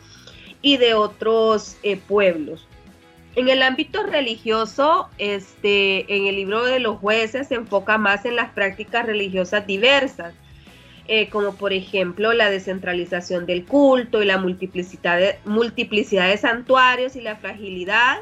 y 0.64 0.78
de 0.78 0.96
otros 0.96 1.78
eh, 1.84 1.96
pueblos. 1.96 2.68
En 3.36 3.50
el 3.50 3.62
ámbito 3.62 4.02
religioso, 4.02 5.10
este, 5.20 6.12
en 6.12 6.26
el 6.26 6.38
libro 6.38 6.66
de 6.66 6.80
los 6.80 6.98
jueces 6.98 7.50
se 7.50 7.54
enfoca 7.54 8.00
más 8.00 8.26
en 8.26 8.36
las 8.36 8.50
prácticas 8.50 9.06
religiosas 9.06 9.68
diversas 9.68 10.34
eh, 11.08 11.30
como 11.30 11.56
por 11.56 11.74
ejemplo 11.74 12.34
la 12.34 12.50
descentralización 12.50 13.46
del 13.46 13.66
culto 13.66 14.22
y 14.22 14.26
la 14.26 14.38
multiplicidad 14.38 15.36
multiplicidad 15.46 16.30
de 16.30 16.38
santuarios 16.38 17.16
y 17.16 17.22
la 17.22 17.36
fragilidad 17.36 18.18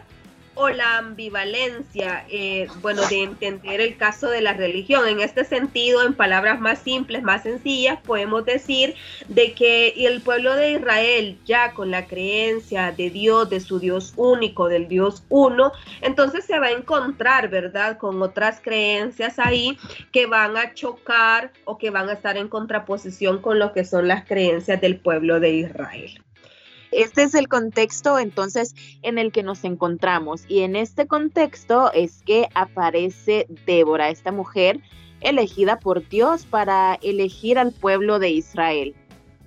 o 0.55 0.69
la 0.69 0.97
ambivalencia, 0.97 2.25
eh, 2.29 2.67
bueno, 2.81 3.01
de 3.07 3.23
entender 3.23 3.81
el 3.81 3.97
caso 3.97 4.29
de 4.29 4.41
la 4.41 4.53
religión. 4.53 5.07
En 5.07 5.19
este 5.19 5.45
sentido, 5.45 6.03
en 6.03 6.13
palabras 6.13 6.59
más 6.59 6.79
simples, 6.79 7.23
más 7.23 7.43
sencillas, 7.43 7.99
podemos 8.01 8.45
decir 8.45 8.95
de 9.27 9.53
que 9.53 9.93
el 10.07 10.21
pueblo 10.21 10.55
de 10.55 10.73
Israel, 10.73 11.37
ya 11.45 11.73
con 11.73 11.91
la 11.91 12.05
creencia 12.05 12.91
de 12.91 13.09
Dios, 13.09 13.49
de 13.49 13.59
su 13.59 13.79
Dios 13.79 14.13
único, 14.15 14.67
del 14.67 14.87
Dios 14.87 15.23
uno, 15.29 15.71
entonces 16.01 16.45
se 16.45 16.59
va 16.59 16.67
a 16.67 16.71
encontrar, 16.71 17.49
¿verdad?, 17.49 17.97
con 17.97 18.21
otras 18.21 18.59
creencias 18.61 19.39
ahí 19.39 19.77
que 20.11 20.27
van 20.27 20.57
a 20.57 20.73
chocar 20.73 21.51
o 21.65 21.77
que 21.77 21.89
van 21.89 22.09
a 22.09 22.13
estar 22.13 22.37
en 22.37 22.47
contraposición 22.47 23.41
con 23.41 23.59
lo 23.59 23.73
que 23.73 23.85
son 23.85 24.07
las 24.07 24.25
creencias 24.25 24.79
del 24.81 24.97
pueblo 24.97 25.39
de 25.39 25.51
Israel. 25.51 26.23
Este 26.95 27.23
es 27.23 27.35
el 27.35 27.47
contexto 27.47 28.19
entonces 28.19 28.75
en 29.01 29.17
el 29.17 29.31
que 29.31 29.43
nos 29.43 29.63
encontramos 29.63 30.43
y 30.47 30.61
en 30.61 30.75
este 30.75 31.07
contexto 31.07 31.91
es 31.93 32.21
que 32.23 32.47
aparece 32.53 33.47
Débora, 33.65 34.09
esta 34.09 34.31
mujer 34.31 34.79
elegida 35.21 35.79
por 35.79 36.07
Dios 36.07 36.45
para 36.45 36.99
elegir 37.01 37.57
al 37.57 37.71
pueblo 37.71 38.19
de 38.19 38.29
Israel. 38.29 38.93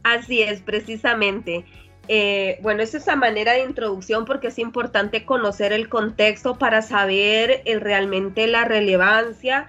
Así 0.03 0.43
es, 0.43 0.61
precisamente. 0.61 1.65
Eh, 2.09 2.59
bueno, 2.63 2.83
es 2.83 2.95
esa 2.95 3.17
manera 3.17 3.53
de 3.53 3.65
introducción 3.65 4.25
porque 4.25 4.49
es 4.49 4.59
importante 4.59 5.25
conocer 5.25 5.73
el 5.73 5.89
contexto 5.89 6.57
para 6.57 6.83
saber 6.83 7.63
realmente 7.81 8.47
la 8.47 8.65
relevancia 8.65 9.67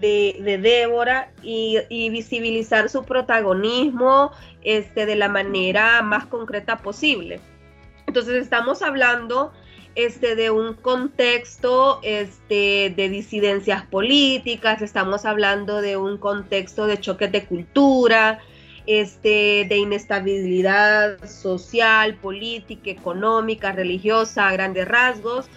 de, 0.00 0.58
Débora 0.60 1.32
y, 1.42 2.10
visibilizar 2.10 2.88
su 2.88 3.04
protagonismo 3.04 4.32
este, 4.62 5.06
de 5.06 5.16
la 5.16 5.28
manera 5.28 6.02
más 6.02 6.26
concreta 6.26 6.78
posible. 6.78 7.40
Entonces 8.06 8.42
estamos 8.42 8.82
hablando 8.82 9.52
este, 9.94 10.36
de 10.36 10.50
un 10.50 10.74
contexto 10.74 12.00
este, 12.02 12.92
de 12.96 13.08
disidencias 13.08 13.84
políticas, 13.86 14.82
estamos 14.82 15.24
hablando 15.24 15.80
de 15.80 15.96
un 15.96 16.18
contexto 16.18 16.86
de 16.86 17.00
choques 17.00 17.32
de 17.32 17.44
cultura, 17.44 18.40
este, 18.86 19.66
de 19.68 19.76
inestabilidad 19.76 21.24
social, 21.24 22.16
política, 22.16 22.90
económica, 22.90 23.72
religiosa, 23.72 24.48
a 24.48 24.52
grandes 24.52 24.88
rasgos. 24.88 25.48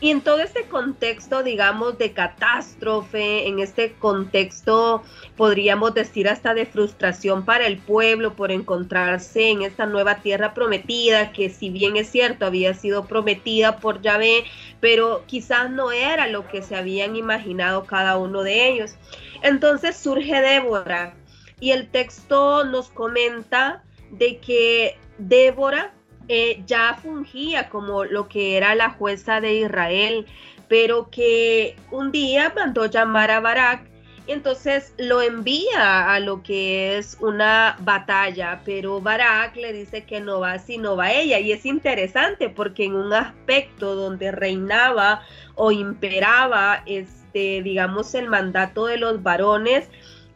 Y 0.00 0.10
en 0.10 0.22
todo 0.22 0.40
este 0.40 0.64
contexto, 0.64 1.42
digamos, 1.42 1.98
de 1.98 2.12
catástrofe, 2.12 3.46
en 3.46 3.58
este 3.60 3.92
contexto, 3.92 5.02
podríamos 5.36 5.92
decir 5.92 6.26
hasta 6.26 6.54
de 6.54 6.64
frustración 6.64 7.44
para 7.44 7.66
el 7.66 7.76
pueblo 7.76 8.34
por 8.34 8.50
encontrarse 8.50 9.50
en 9.50 9.60
esta 9.60 9.84
nueva 9.84 10.16
tierra 10.16 10.54
prometida, 10.54 11.32
que 11.32 11.50
si 11.50 11.68
bien 11.68 11.98
es 11.98 12.08
cierto, 12.08 12.46
había 12.46 12.72
sido 12.72 13.04
prometida 13.04 13.76
por 13.76 14.00
Yahvé, 14.00 14.44
pero 14.80 15.24
quizás 15.26 15.70
no 15.70 15.92
era 15.92 16.28
lo 16.28 16.48
que 16.48 16.62
se 16.62 16.76
habían 16.76 17.14
imaginado 17.14 17.84
cada 17.84 18.16
uno 18.16 18.42
de 18.42 18.68
ellos. 18.68 18.96
Entonces 19.42 19.96
surge 19.96 20.40
Débora 20.40 21.14
y 21.60 21.72
el 21.72 21.88
texto 21.88 22.64
nos 22.64 22.88
comenta 22.88 23.84
de 24.10 24.38
que 24.38 24.96
Débora 25.18 25.92
eh, 26.30 26.62
ya 26.66 26.98
fungía 27.02 27.68
como 27.68 28.04
lo 28.04 28.28
que 28.28 28.56
era 28.56 28.74
la 28.74 28.90
jueza 28.90 29.40
de 29.40 29.54
Israel, 29.54 30.26
pero 30.68 31.10
que 31.10 31.76
un 31.90 32.12
día 32.12 32.52
mandó 32.54 32.86
llamar 32.86 33.30
a 33.30 33.40
Barak 33.40 33.90
entonces 34.32 34.94
lo 34.96 35.22
envía 35.22 36.12
a 36.12 36.20
lo 36.20 36.42
que 36.44 36.98
es 36.98 37.16
una 37.20 37.76
batalla, 37.80 38.62
pero 38.64 39.00
Barak 39.00 39.56
le 39.56 39.72
dice 39.72 40.04
que 40.04 40.20
no 40.20 40.38
va 40.38 40.58
si 40.60 40.78
no 40.78 40.94
va 40.94 41.12
ella. 41.12 41.40
Y 41.40 41.50
es 41.50 41.66
interesante 41.66 42.48
porque 42.48 42.84
en 42.84 42.94
un 42.94 43.12
aspecto 43.12 43.96
donde 43.96 44.30
reinaba 44.30 45.22
o 45.56 45.72
imperaba, 45.72 46.84
este, 46.86 47.62
digamos, 47.62 48.14
el 48.14 48.28
mandato 48.28 48.86
de 48.86 48.98
los 48.98 49.20
varones, 49.20 49.88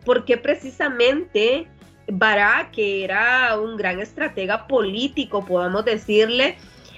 porque 0.05 0.39
precisamente 0.39 1.69
Barak, 2.09 2.73
que 2.73 3.05
era 3.05 3.59
un 3.59 3.77
gran 3.77 4.01
estratega 4.01 4.67
político, 4.67 5.45
podamos 5.45 5.85
decirle, 5.85 6.57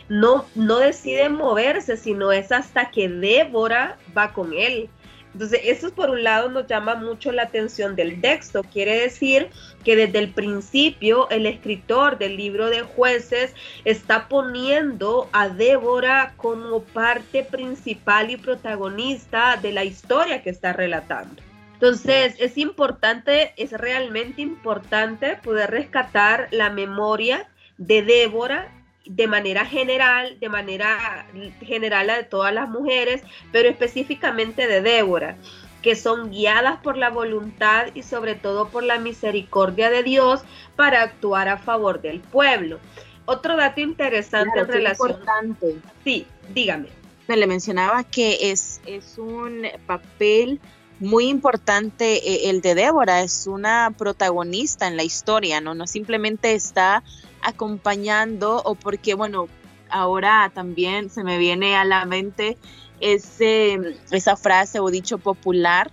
no, 0.09 0.45
no 0.55 0.79
decide 0.79 1.29
moverse, 1.29 1.97
sino 1.97 2.33
es 2.33 2.53
hasta 2.53 2.91
que 2.91 3.09
Débora 3.09 3.99
va 4.17 4.33
con 4.33 4.53
él. 4.53 4.89
Entonces, 5.37 5.61
eso 5.65 5.93
por 5.93 6.09
un 6.09 6.25
lado 6.25 6.49
nos 6.49 6.67
llama 6.67 6.95
mucho 6.95 7.31
la 7.31 7.43
atención 7.43 7.95
del 7.95 8.23
texto. 8.23 8.63
Quiere 8.63 8.99
decir 8.99 9.51
que 9.85 9.95
desde 9.95 10.19
el 10.19 10.31
principio 10.31 11.29
el 11.29 11.45
escritor 11.45 12.17
del 12.17 12.39
libro 12.39 12.71
de 12.71 12.81
jueces 12.81 13.55
está 13.85 14.29
poniendo 14.29 15.29
a 15.33 15.51
Débora 15.51 16.33
como 16.39 16.81
parte 16.81 17.43
principal 17.45 18.31
y 18.31 18.39
protagonista 18.39 19.59
de 19.61 19.73
la 19.73 19.85
historia 19.85 20.43
que 20.43 20.49
está 20.49 20.73
relatando. 20.73 21.43
Entonces, 21.77 22.37
es 22.39 22.57
importante, 22.57 23.53
es 23.59 23.73
realmente 23.73 24.41
importante 24.41 25.37
poder 25.37 25.71
rescatar 25.71 26.49
la 26.51 26.71
memoria 26.71 27.51
de 27.77 28.01
Débora 28.01 28.73
de 29.05 29.29
manera 29.29 29.67
general, 29.67 30.39
de 30.41 30.49
manera 30.49 31.27
general 31.61 32.09
a 32.09 32.17
de 32.17 32.25
todas 32.25 32.53
las 32.53 32.71
mujeres, 32.71 33.23
pero 33.53 33.69
específicamente 33.69 34.67
de 34.67 34.81
Débora, 34.81 35.37
que 35.83 35.95
son 35.95 36.31
guiadas 36.31 36.79
por 36.79 36.97
la 36.97 37.11
voluntad 37.11 37.89
y 37.95 38.03
sobre 38.03 38.35
todo 38.35 38.69
por 38.69 38.83
la 38.83 38.99
misericordia 38.99 39.91
de 39.91 40.03
Dios 40.03 40.41
para 40.77 41.03
actuar 41.03 41.49
a 41.49 41.59
favor 41.59 42.01
del 42.01 42.21
pueblo. 42.21 42.81
Otro 43.27 43.57
dato 43.57 43.83
interesante 43.83 44.59
en 44.59 44.67
relación. 44.67 45.11
Importante. 45.11 45.77
Sí, 46.05 46.27
dígame. 46.55 46.89
Me 47.29 47.37
le 47.37 47.47
mencionaba 47.47 48.03
que 48.05 48.51
es, 48.51 48.81
es 48.87 49.19
un 49.19 49.67
papel 49.87 50.61
muy 51.01 51.29
importante 51.29 52.17
eh, 52.17 52.51
el 52.51 52.61
de 52.61 52.75
Débora, 52.75 53.21
es 53.21 53.47
una 53.47 53.93
protagonista 53.97 54.87
en 54.87 54.97
la 54.97 55.03
historia, 55.03 55.61
¿no? 55.61 55.75
No 55.75 55.87
simplemente 55.87 56.55
está 56.55 57.03
acompañando 57.43 58.63
o 58.65 58.75
porque, 58.75 59.15
bueno, 59.15 59.49
ahora 59.91 60.51
también 60.55 61.11
se 61.11 61.23
me 61.23 61.39
viene 61.39 61.77
a 61.77 61.85
la 61.85 62.05
mente 62.07 62.57
ese, 63.01 63.79
esa 64.11 64.37
frase 64.37 64.81
o 64.81 64.91
dicho 64.91 65.19
popular 65.19 65.91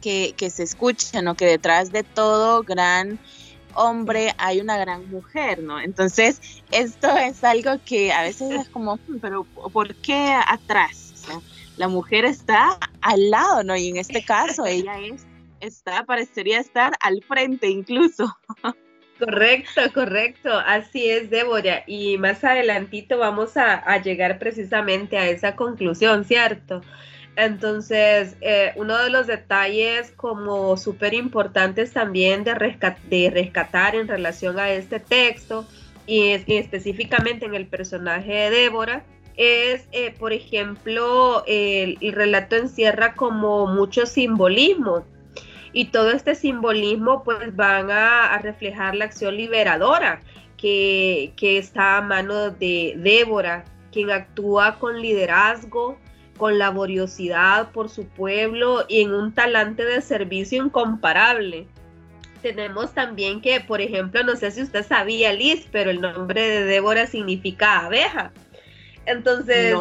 que, 0.00 0.34
que 0.36 0.50
se 0.50 0.62
escucha, 0.62 1.20
¿no? 1.22 1.34
Que 1.34 1.46
detrás 1.46 1.92
de 1.92 2.04
todo 2.04 2.62
gran 2.62 3.18
hombre 3.74 4.34
hay 4.38 4.60
una 4.60 4.76
gran 4.76 5.08
mujer, 5.10 5.62
¿no? 5.62 5.80
Entonces, 5.80 6.40
esto 6.70 7.16
es 7.16 7.42
algo 7.44 7.72
que 7.84 8.12
a 8.12 8.22
veces 8.22 8.50
es 8.52 8.68
como, 8.68 8.96
hmm, 8.96 9.18
pero 9.20 9.44
¿por 9.44 9.94
qué 9.96 10.34
atrás? 10.46 11.10
La 11.76 11.88
mujer 11.88 12.24
está 12.24 12.78
al 13.02 13.30
lado, 13.30 13.62
¿no? 13.62 13.76
Y 13.76 13.88
en 13.88 13.96
este 13.98 14.24
caso 14.24 14.64
ella 14.66 14.98
es, 15.00 15.26
está, 15.60 16.04
parecería 16.04 16.58
estar 16.60 16.92
al 17.00 17.22
frente 17.22 17.68
incluso. 17.68 18.36
Correcto, 19.18 19.80
correcto, 19.94 20.50
así 20.66 21.08
es, 21.08 21.30
Débora. 21.30 21.84
Y 21.86 22.18
más 22.18 22.42
adelantito 22.42 23.18
vamos 23.18 23.56
a, 23.56 23.96
llegar 23.98 24.40
precisamente 24.40 25.16
a 25.16 25.28
esa 25.28 25.54
conclusión, 25.54 26.24
¿cierto? 26.24 26.80
Entonces, 27.36 28.34
eh, 28.40 28.72
uno 28.74 28.98
de 28.98 29.10
los 29.10 29.28
detalles 29.28 30.10
como 30.16 30.76
súper 30.76 31.14
importantes 31.14 31.92
también 31.92 32.42
de, 32.42 32.52
de, 33.08 33.30
rescatar 33.30 33.94
en 33.94 34.08
relación 34.08 34.58
a 34.58 34.70
este 34.70 34.98
texto 34.98 35.68
y, 36.04 36.38
y 36.44 36.56
específicamente 36.56 37.46
en 37.46 37.54
el 37.54 37.68
personaje 37.68 38.32
de 38.32 38.50
Débora 38.50 39.04
es, 39.36 39.86
eh, 39.92 40.14
por 40.18 40.32
ejemplo, 40.32 41.44
el, 41.46 41.96
relato 42.12 42.56
encierra 42.56 43.14
como 43.14 43.66
mucho 43.66 44.06
simbolismo 44.06 45.04
y 45.72 45.86
todo 45.86 46.10
este 46.10 46.34
simbolismo 46.34 47.22
pues 47.24 47.54
van 47.56 47.90
a, 47.90 48.38
reflejar 48.38 48.94
la 48.94 49.06
acción 49.06 49.36
liberadora 49.36 50.20
que, 50.56 51.32
que, 51.36 51.58
está 51.58 51.98
a 51.98 52.02
mano 52.02 52.50
de 52.50 52.94
Débora, 52.98 53.64
quien 53.90 54.10
actúa 54.10 54.78
con 54.78 55.00
liderazgo, 55.00 55.96
con 56.36 56.58
laboriosidad 56.58 57.70
por 57.72 57.88
su 57.88 58.06
pueblo 58.06 58.84
y 58.88 59.02
en 59.02 59.12
un 59.14 59.32
talante 59.32 59.84
de 59.84 60.02
servicio 60.02 60.62
incomparable. 60.64 61.66
Tenemos 62.42 62.92
también 62.92 63.40
que, 63.40 63.60
por 63.60 63.80
ejemplo, 63.80 64.24
no 64.24 64.34
sé 64.34 64.50
si 64.50 64.62
usted 64.62 64.84
sabía, 64.84 65.32
Liz, 65.32 65.68
pero 65.70 65.90
el 65.90 66.00
nombre 66.00 66.42
de 66.42 66.64
Débora 66.64 67.06
significa 67.06 67.86
abeja. 67.86 68.32
Entonces, 69.06 69.74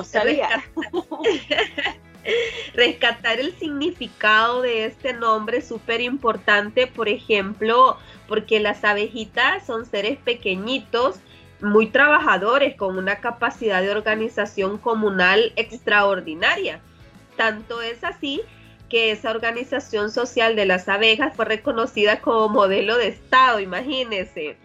Rescatar, 2.73 3.39
el 3.39 3.57
significado 3.57 4.61
de 4.61 4.85
este 4.85 5.13
nombre 5.13 5.57
es 5.57 5.67
súper 5.67 6.01
importante, 6.01 6.85
por 6.87 7.09
ejemplo, 7.09 7.97
porque 8.27 8.59
las 8.59 8.83
abejitas 8.83 9.65
son 9.65 9.85
seres 9.85 10.19
pequeñitos, 10.19 11.15
muy 11.61 11.87
trabajadores, 11.87 12.75
con 12.75 12.97
una 12.97 13.17
capacidad 13.17 13.81
de 13.81 13.91
organización 13.91 14.77
comunal 14.77 15.51
extraordinaria. 15.55 16.79
Tanto 17.37 17.81
es 17.81 18.03
así 18.03 18.41
que 18.89 19.11
esa 19.11 19.31
organización 19.31 20.11
social 20.11 20.55
de 20.55 20.65
las 20.65 20.89
abejas 20.89 21.35
fue 21.35 21.45
reconocida 21.45 22.19
como 22.19 22.49
modelo 22.49 22.97
de 22.97 23.07
Estado, 23.07 23.59
imagínense. 23.59 24.57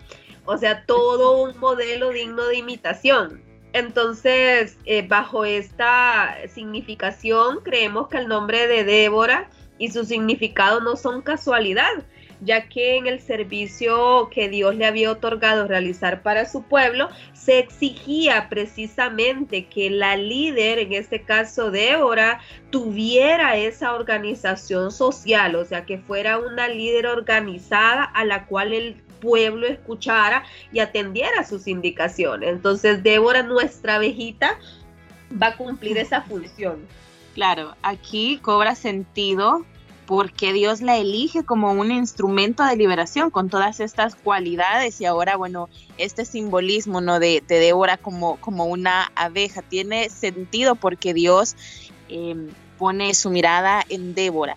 O 0.44 0.58
sea, 0.58 0.84
todo 0.84 1.42
un 1.42 1.56
modelo 1.58 2.10
digno 2.10 2.44
de 2.46 2.56
imitación. 2.56 3.45
Entonces, 3.76 4.78
eh, 4.86 5.06
bajo 5.06 5.44
esta 5.44 6.34
significación, 6.48 7.60
creemos 7.62 8.08
que 8.08 8.16
el 8.16 8.26
nombre 8.26 8.66
de 8.66 8.84
Débora 8.84 9.50
y 9.76 9.90
su 9.90 10.06
significado 10.06 10.80
no 10.80 10.96
son 10.96 11.20
casualidad, 11.20 11.92
ya 12.40 12.70
que 12.70 12.96
en 12.96 13.06
el 13.06 13.20
servicio 13.20 14.30
que 14.30 14.48
Dios 14.48 14.76
le 14.76 14.86
había 14.86 15.10
otorgado 15.12 15.68
realizar 15.68 16.22
para 16.22 16.48
su 16.48 16.62
pueblo, 16.62 17.10
se 17.34 17.58
exigía 17.58 18.48
precisamente 18.48 19.66
que 19.66 19.90
la 19.90 20.16
líder, 20.16 20.78
en 20.78 20.94
este 20.94 21.20
caso 21.20 21.70
Débora, 21.70 22.40
tuviera 22.70 23.58
esa 23.58 23.92
organización 23.92 24.90
social, 24.90 25.54
o 25.54 25.66
sea, 25.66 25.84
que 25.84 25.98
fuera 25.98 26.38
una 26.38 26.66
líder 26.68 27.08
organizada 27.08 28.04
a 28.04 28.24
la 28.24 28.46
cual 28.46 28.72
el 28.72 29.05
pueblo 29.20 29.66
escuchara 29.66 30.44
y 30.72 30.80
atendiera 30.80 31.44
sus 31.44 31.66
indicaciones. 31.66 32.50
Entonces, 32.50 33.02
Débora, 33.02 33.42
nuestra 33.42 33.96
abejita, 33.96 34.58
va 35.30 35.48
a 35.48 35.56
cumplir 35.56 35.98
esa 35.98 36.22
función. 36.22 36.86
Claro, 37.34 37.74
aquí 37.82 38.38
cobra 38.42 38.74
sentido 38.74 39.64
porque 40.06 40.52
Dios 40.52 40.80
la 40.80 40.96
elige 40.96 41.44
como 41.44 41.72
un 41.72 41.90
instrumento 41.90 42.64
de 42.64 42.76
liberación 42.76 43.30
con 43.30 43.50
todas 43.50 43.80
estas 43.80 44.14
cualidades 44.14 45.00
y 45.00 45.04
ahora, 45.04 45.36
bueno, 45.36 45.68
este 45.98 46.24
simbolismo 46.24 47.00
¿no? 47.00 47.18
de, 47.18 47.42
Débora 47.46 47.96
como, 47.96 48.36
como 48.36 48.66
una 48.66 49.10
abeja 49.16 49.62
tiene 49.62 50.08
sentido 50.08 50.76
porque 50.76 51.12
Dios 51.12 51.56
em, 52.08 52.48
pone 52.78 53.12
su 53.14 53.30
mirada 53.30 53.84
en 53.88 54.14
Débora. 54.14 54.56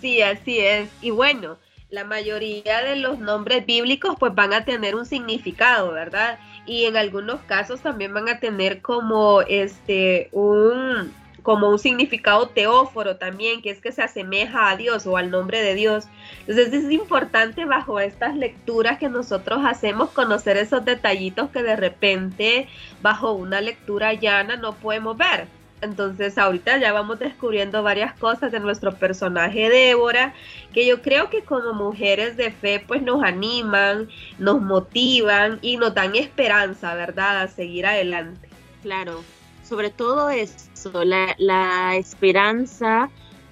Sí, 0.00 0.22
así 0.22 0.58
es. 0.58 0.88
Y 1.00 1.10
bueno, 1.10 1.56
la 1.90 2.04
mayoría 2.04 2.82
de 2.82 2.96
los 2.96 3.18
nombres 3.18 3.64
bíblicos 3.64 4.16
pues 4.18 4.34
van 4.34 4.52
a 4.52 4.64
tener 4.64 4.94
un 4.94 5.06
significado, 5.06 5.92
¿verdad? 5.92 6.38
Y 6.66 6.84
en 6.84 6.96
algunos 6.96 7.40
casos 7.42 7.80
también 7.80 8.12
van 8.12 8.28
a 8.28 8.40
tener 8.40 8.82
como 8.82 9.40
este 9.42 10.28
un 10.32 11.12
como 11.42 11.70
un 11.70 11.78
significado 11.78 12.48
teóforo 12.48 13.16
también, 13.16 13.62
que 13.62 13.70
es 13.70 13.80
que 13.80 13.90
se 13.90 14.02
asemeja 14.02 14.68
a 14.68 14.76
Dios 14.76 15.06
o 15.06 15.16
al 15.16 15.30
nombre 15.30 15.62
de 15.62 15.74
Dios. 15.74 16.06
Entonces 16.46 16.84
es 16.84 16.90
importante 16.90 17.64
bajo 17.64 18.00
estas 18.00 18.36
lecturas 18.36 18.98
que 18.98 19.08
nosotros 19.08 19.60
hacemos 19.64 20.10
conocer 20.10 20.58
esos 20.58 20.84
detallitos 20.84 21.48
que 21.48 21.62
de 21.62 21.76
repente 21.76 22.68
bajo 23.00 23.32
una 23.32 23.62
lectura 23.62 24.12
llana 24.12 24.56
no 24.56 24.74
podemos 24.74 25.16
ver. 25.16 25.48
Entonces 25.80 26.38
ahorita 26.38 26.78
ya 26.78 26.92
vamos 26.92 27.18
descubriendo 27.18 27.82
varias 27.82 28.18
cosas 28.18 28.50
de 28.50 28.60
nuestro 28.60 28.94
personaje 28.94 29.68
Débora, 29.68 30.34
que 30.72 30.86
yo 30.86 31.02
creo 31.02 31.30
que 31.30 31.42
como 31.42 31.72
mujeres 31.72 32.36
de 32.36 32.50
fe 32.50 32.82
pues 32.86 33.02
nos 33.02 33.22
animan, 33.22 34.08
nos 34.38 34.60
motivan 34.60 35.58
y 35.62 35.76
nos 35.76 35.94
dan 35.94 36.16
esperanza, 36.16 36.94
¿verdad? 36.94 37.42
A 37.42 37.48
seguir 37.48 37.86
adelante. 37.86 38.48
Claro, 38.82 39.22
sobre 39.62 39.90
todo 39.90 40.30
eso, 40.30 41.04
la, 41.04 41.34
la 41.38 41.96
esperanza. 41.96 43.10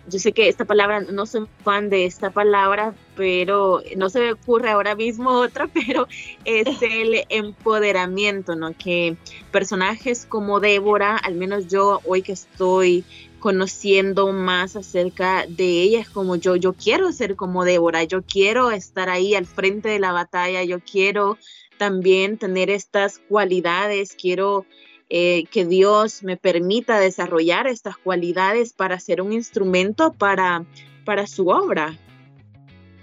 Yo 0.09 0.19
sé 0.19 0.33
que 0.33 0.49
esta 0.49 0.65
palabra, 0.65 1.01
no 1.01 1.27
soy 1.27 1.47
fan 1.65 1.91
de 1.91 2.07
esta 2.07 2.31
palabra, 2.31 2.95
pero 3.17 3.83
no 3.97 4.11
se 4.11 4.21
me 4.21 4.33
ocurre 4.33 4.71
ahora 4.71 4.95
mismo 4.95 5.31
otra, 5.41 5.69
pero 5.69 6.07
es 6.45 6.67
el 6.83 7.25
empoderamiento, 7.29 8.55
¿no? 8.55 8.77
Que 8.77 9.17
personajes 9.51 10.27
como 10.27 10.61
Débora, 10.61 11.17
al 11.17 11.35
menos 11.35 11.67
yo 11.69 12.01
hoy 12.05 12.23
que 12.23 12.33
estoy 12.33 13.05
conociendo 13.41 14.33
más 14.33 14.77
acerca 14.77 15.47
de 15.49 15.83
ella, 15.83 16.01
es 16.01 16.09
como 16.09 16.37
yo, 16.37 16.57
yo 16.57 16.73
quiero 16.73 17.13
ser 17.13 17.37
como 17.37 17.65
Débora, 17.65 18.05
yo 18.05 18.23
quiero 18.23 18.71
estar 18.71 19.09
ahí 19.09 19.35
al 19.35 19.47
frente 19.47 19.89
de 19.89 19.99
la 19.99 20.13
batalla, 20.13 20.65
yo 20.65 20.81
quiero 20.81 21.39
también 21.79 22.39
tener 22.39 22.71
estas 22.71 23.19
cualidades, 23.29 24.17
quiero 24.21 24.65
eh, 25.09 25.45
que 25.53 25.65
Dios 25.65 26.25
me 26.25 26.37
permita 26.37 26.99
desarrollar 26.99 27.69
estas 27.69 27.97
cualidades 27.97 28.73
para 28.73 28.99
ser 28.99 29.23
un 29.23 29.33
instrumento 29.33 30.13
para, 30.13 30.65
para 31.05 31.27
su 31.29 31.49
obra. 31.49 31.97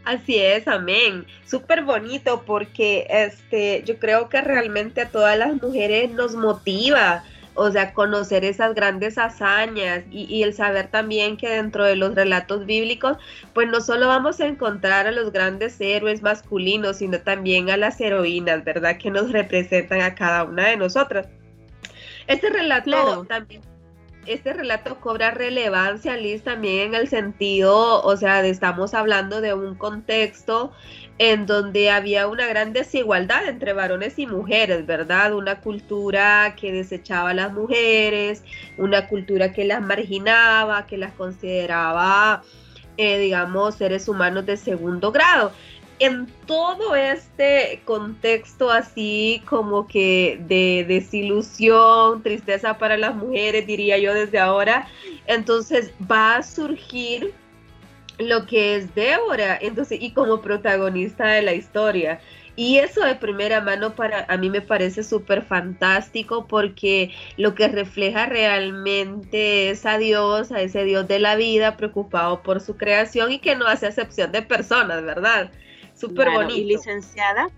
Así 0.06 0.38
es, 0.38 0.68
amén. 0.68 1.26
Súper 1.46 1.84
bonito 1.84 2.44
porque 2.46 3.08
este, 3.10 3.84
yo 3.86 4.00
creo 4.00 4.28
que 4.28 4.42
realmente 4.42 5.02
a 5.02 5.10
todas 5.10 5.38
las 5.38 5.62
mujeres 5.62 6.12
nos 6.12 6.36
motiva, 6.36 7.24
o 7.56 7.72
sea, 7.72 7.94
conocer 7.94 8.44
esas 8.44 8.76
grandes 8.76 9.18
hazañas 9.18 10.04
y, 10.12 10.26
y, 10.26 10.44
el 10.44 10.54
saber 10.54 10.88
también 10.88 11.38
que 11.38 11.48
dentro 11.48 11.86
de 11.86 11.96
los 11.96 12.16
relatos 12.16 12.66
bíblicos, 12.66 13.18
pues 13.54 13.70
no 13.70 13.80
solo 13.80 14.08
vamos 14.08 14.42
a 14.42 14.48
encontrar 14.48 15.08
a 15.08 15.12
los 15.12 15.32
grandes 15.32 15.80
héroes 15.80 16.22
masculinos, 16.22 16.98
sino 16.98 17.20
también 17.20 17.70
a 17.70 17.78
las 17.78 18.02
heroínas, 18.02 18.66
¿verdad? 18.66 18.98
Que 18.98 19.10
nos 19.10 19.32
representan 19.32 20.02
a 20.02 20.16
cada 20.16 20.44
una 20.44 20.68
de 20.68 20.78
nosotras. 20.78 21.28
Este 22.28 22.50
relato 22.50 23.26
también, 23.26 23.62
este 24.26 24.54
relato 24.54 25.00
cobra 25.00 25.32
relevancia, 25.32 26.16
Liz, 26.18 26.44
también 26.44 26.90
en 26.90 26.96
el 26.96 27.08
sentido, 27.08 28.02
o 28.04 28.18
sea, 28.18 28.42
de, 28.42 28.50
estamos 28.50 28.94
hablando 28.94 29.42
de 29.42 29.54
un 29.54 29.76
contexto 29.76 30.72
en 31.18 31.46
donde 31.46 31.92
había 31.92 32.28
una 32.28 32.48
gran 32.48 32.74
desigualdad 32.74 33.48
entre 33.48 33.74
varones 33.74 34.18
y 34.18 34.26
mujeres, 34.26 34.86
¿verdad? 34.86 35.34
Una 35.34 35.62
cultura 35.62 36.56
que 36.60 36.72
desechaba 36.72 37.32
a 37.32 37.34
las 37.34 37.54
mujeres, 37.54 38.44
una 38.78 39.08
cultura 39.08 39.52
que 39.54 39.66
las 39.66 39.82
marginaba, 39.82 40.86
que 40.86 40.98
las 40.98 41.14
consideraba, 41.14 42.44
eh, 42.98 43.20
digamos, 43.20 43.76
seres 43.76 44.08
humanos 44.08 44.46
de 44.46 44.58
segundo 44.58 45.12
grado 45.12 45.52
en 46.00 46.28
todo 46.46 46.96
este 46.96 47.82
contexto 47.86 48.70
así 48.70 49.42
como 49.46 49.88
que 49.88 50.40
de 50.48 50.86
desilusión, 50.88 52.24
tristeza 52.24 52.78
para 52.78 52.98
las 52.98 53.16
mujeres, 53.16 53.68
diría 53.68 53.98
yo 53.98 54.14
desde 54.14 54.40
ahora, 54.40 54.88
entonces 55.28 55.92
va 56.12 56.38
a 56.38 56.44
surgir 56.44 57.34
lo 58.20 58.46
que 58.46 58.76
es 58.76 58.94
Débora, 58.96 59.58
entonces, 59.60 60.00
y 60.02 60.12
como 60.12 60.42
protagonista 60.42 61.28
de 61.28 61.42
la 61.42 61.54
historia. 61.54 62.20
Y 62.56 62.78
eso 62.78 63.04
de 63.04 63.16
primera 63.16 63.62
mano 63.62 63.96
para 63.96 64.26
a 64.30 64.38
mí 64.38 64.50
me 64.50 64.62
parece 64.62 65.04
súper 65.04 65.42
fantástico 65.42 66.46
porque 66.48 67.12
lo 67.36 67.56
que 67.56 67.68
refleja 67.68 68.28
realmente 68.28 69.72
es 69.72 69.88
a 69.88 69.98
Dios, 69.98 70.52
a 70.52 70.62
ese 70.62 70.84
Dios 70.84 71.08
de 71.08 71.18
la 71.18 71.36
vida 71.36 71.78
preocupado 71.78 72.44
por 72.44 72.62
su 72.62 72.78
creación 72.78 73.32
y 73.32 73.40
que 73.40 73.56
no 73.56 73.66
hace 73.66 73.88
excepción 73.88 74.32
de 74.32 74.44
personas, 74.44 75.04
¿verdad? 75.04 75.50
Súper 76.08 76.32
bonito. 76.32 76.56
Y 76.56 76.66
licenciada, 76.66 77.50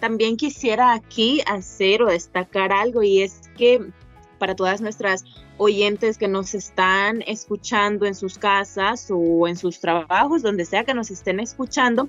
también 0.00 0.36
quisiera 0.36 0.92
aquí 0.92 1.42
hacer 1.46 2.02
o 2.02 2.06
destacar 2.06 2.72
algo 2.72 3.02
y 3.02 3.22
es 3.22 3.50
que 3.56 3.90
para 4.38 4.54
todas 4.54 4.80
nuestras 4.80 5.24
oyentes 5.58 6.18
que 6.18 6.28
nos 6.28 6.54
están 6.54 7.22
escuchando 7.26 8.04
en 8.04 8.14
sus 8.14 8.38
casas 8.38 9.08
o 9.10 9.48
en 9.48 9.56
sus 9.56 9.80
trabajos, 9.80 10.42
donde 10.42 10.64
sea 10.64 10.84
que 10.84 10.92
nos 10.92 11.10
estén 11.10 11.40
escuchando, 11.40 12.08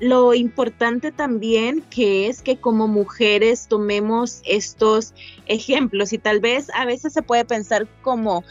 lo 0.00 0.34
importante 0.34 1.12
también 1.12 1.82
que 1.90 2.28
es 2.28 2.42
que 2.42 2.58
como 2.58 2.88
mujeres 2.88 3.68
tomemos 3.68 4.42
estos 4.44 5.14
ejemplos 5.46 6.12
y 6.12 6.18
tal 6.18 6.40
vez 6.40 6.70
a 6.74 6.84
veces 6.84 7.12
se 7.12 7.22
puede 7.22 7.44
pensar 7.44 7.86
como 8.02 8.42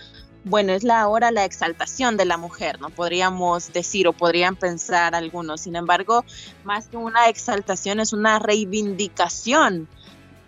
bueno, 0.47 0.73
es 0.73 0.83
la 0.83 1.07
hora 1.07 1.31
la 1.31 1.45
exaltación 1.45 2.17
de 2.17 2.25
la 2.25 2.37
mujer, 2.37 2.79
¿no? 2.79 2.89
Podríamos 2.89 3.71
decir 3.73 4.07
o 4.07 4.13
podrían 4.13 4.55
pensar 4.55 5.15
algunos. 5.15 5.61
Sin 5.61 5.75
embargo, 5.75 6.25
más 6.63 6.87
que 6.87 6.97
una 6.97 7.27
exaltación 7.29 7.99
es 7.99 8.13
una 8.13 8.39
reivindicación 8.39 9.87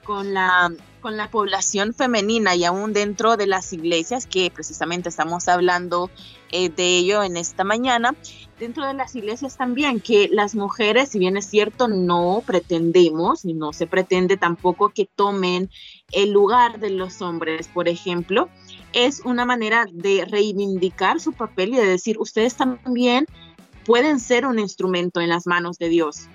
con 0.04 0.34
la, 0.34 0.72
con 1.02 1.18
la 1.18 1.30
población 1.30 1.94
femenina 1.94 2.56
y 2.56 2.66
aún 2.66 2.94
dentro 2.94 3.38
de 3.38 3.46
las 3.46 3.72
iglesias, 3.74 4.26
que 4.26 4.50
precisamente 4.50 5.10
estamos 5.10 5.48
hablando 5.48 6.10
eh, 6.52 6.70
de 6.70 6.98
ello 6.98 7.22
en 7.22 7.38
esta 7.38 7.64
mañana, 7.64 8.16
dentro 8.60 8.88
de 8.88 8.96
las 8.96 9.16
iglesias 9.16 9.56
también, 9.56 10.00
que 10.00 10.28
las 10.32 10.56
mujeres, 10.56 11.10
si 11.10 11.20
bien 11.20 11.38
es 11.38 11.46
cierto, 11.46 11.88
no 11.88 12.42
pretendemos 12.46 13.46
y 13.46 13.54
no 13.54 13.72
se 13.72 13.86
pretende 13.86 14.36
tampoco 14.36 14.90
que 14.90 15.06
tomen 15.06 15.70
el 16.12 16.32
lugar 16.32 16.80
de 16.80 16.90
los 16.90 17.22
hombres, 17.22 17.68
por 17.68 17.88
ejemplo, 17.88 18.50
es 18.94 19.22
una 19.22 19.46
manera 19.46 19.86
de 19.92 20.26
reivindicar 20.26 21.20
su 21.20 21.34
papel 21.34 21.74
y 21.74 21.78
de 21.78 21.86
decir, 21.86 22.18
ustedes 22.20 22.56
también 22.56 23.26
pueden 23.86 24.20
ser 24.20 24.46
un 24.46 24.60
instrumento 24.60 25.22
en 25.22 25.30
las 25.30 25.48
manos 25.48 25.78
de 25.78 25.90
Dios. 25.90 26.28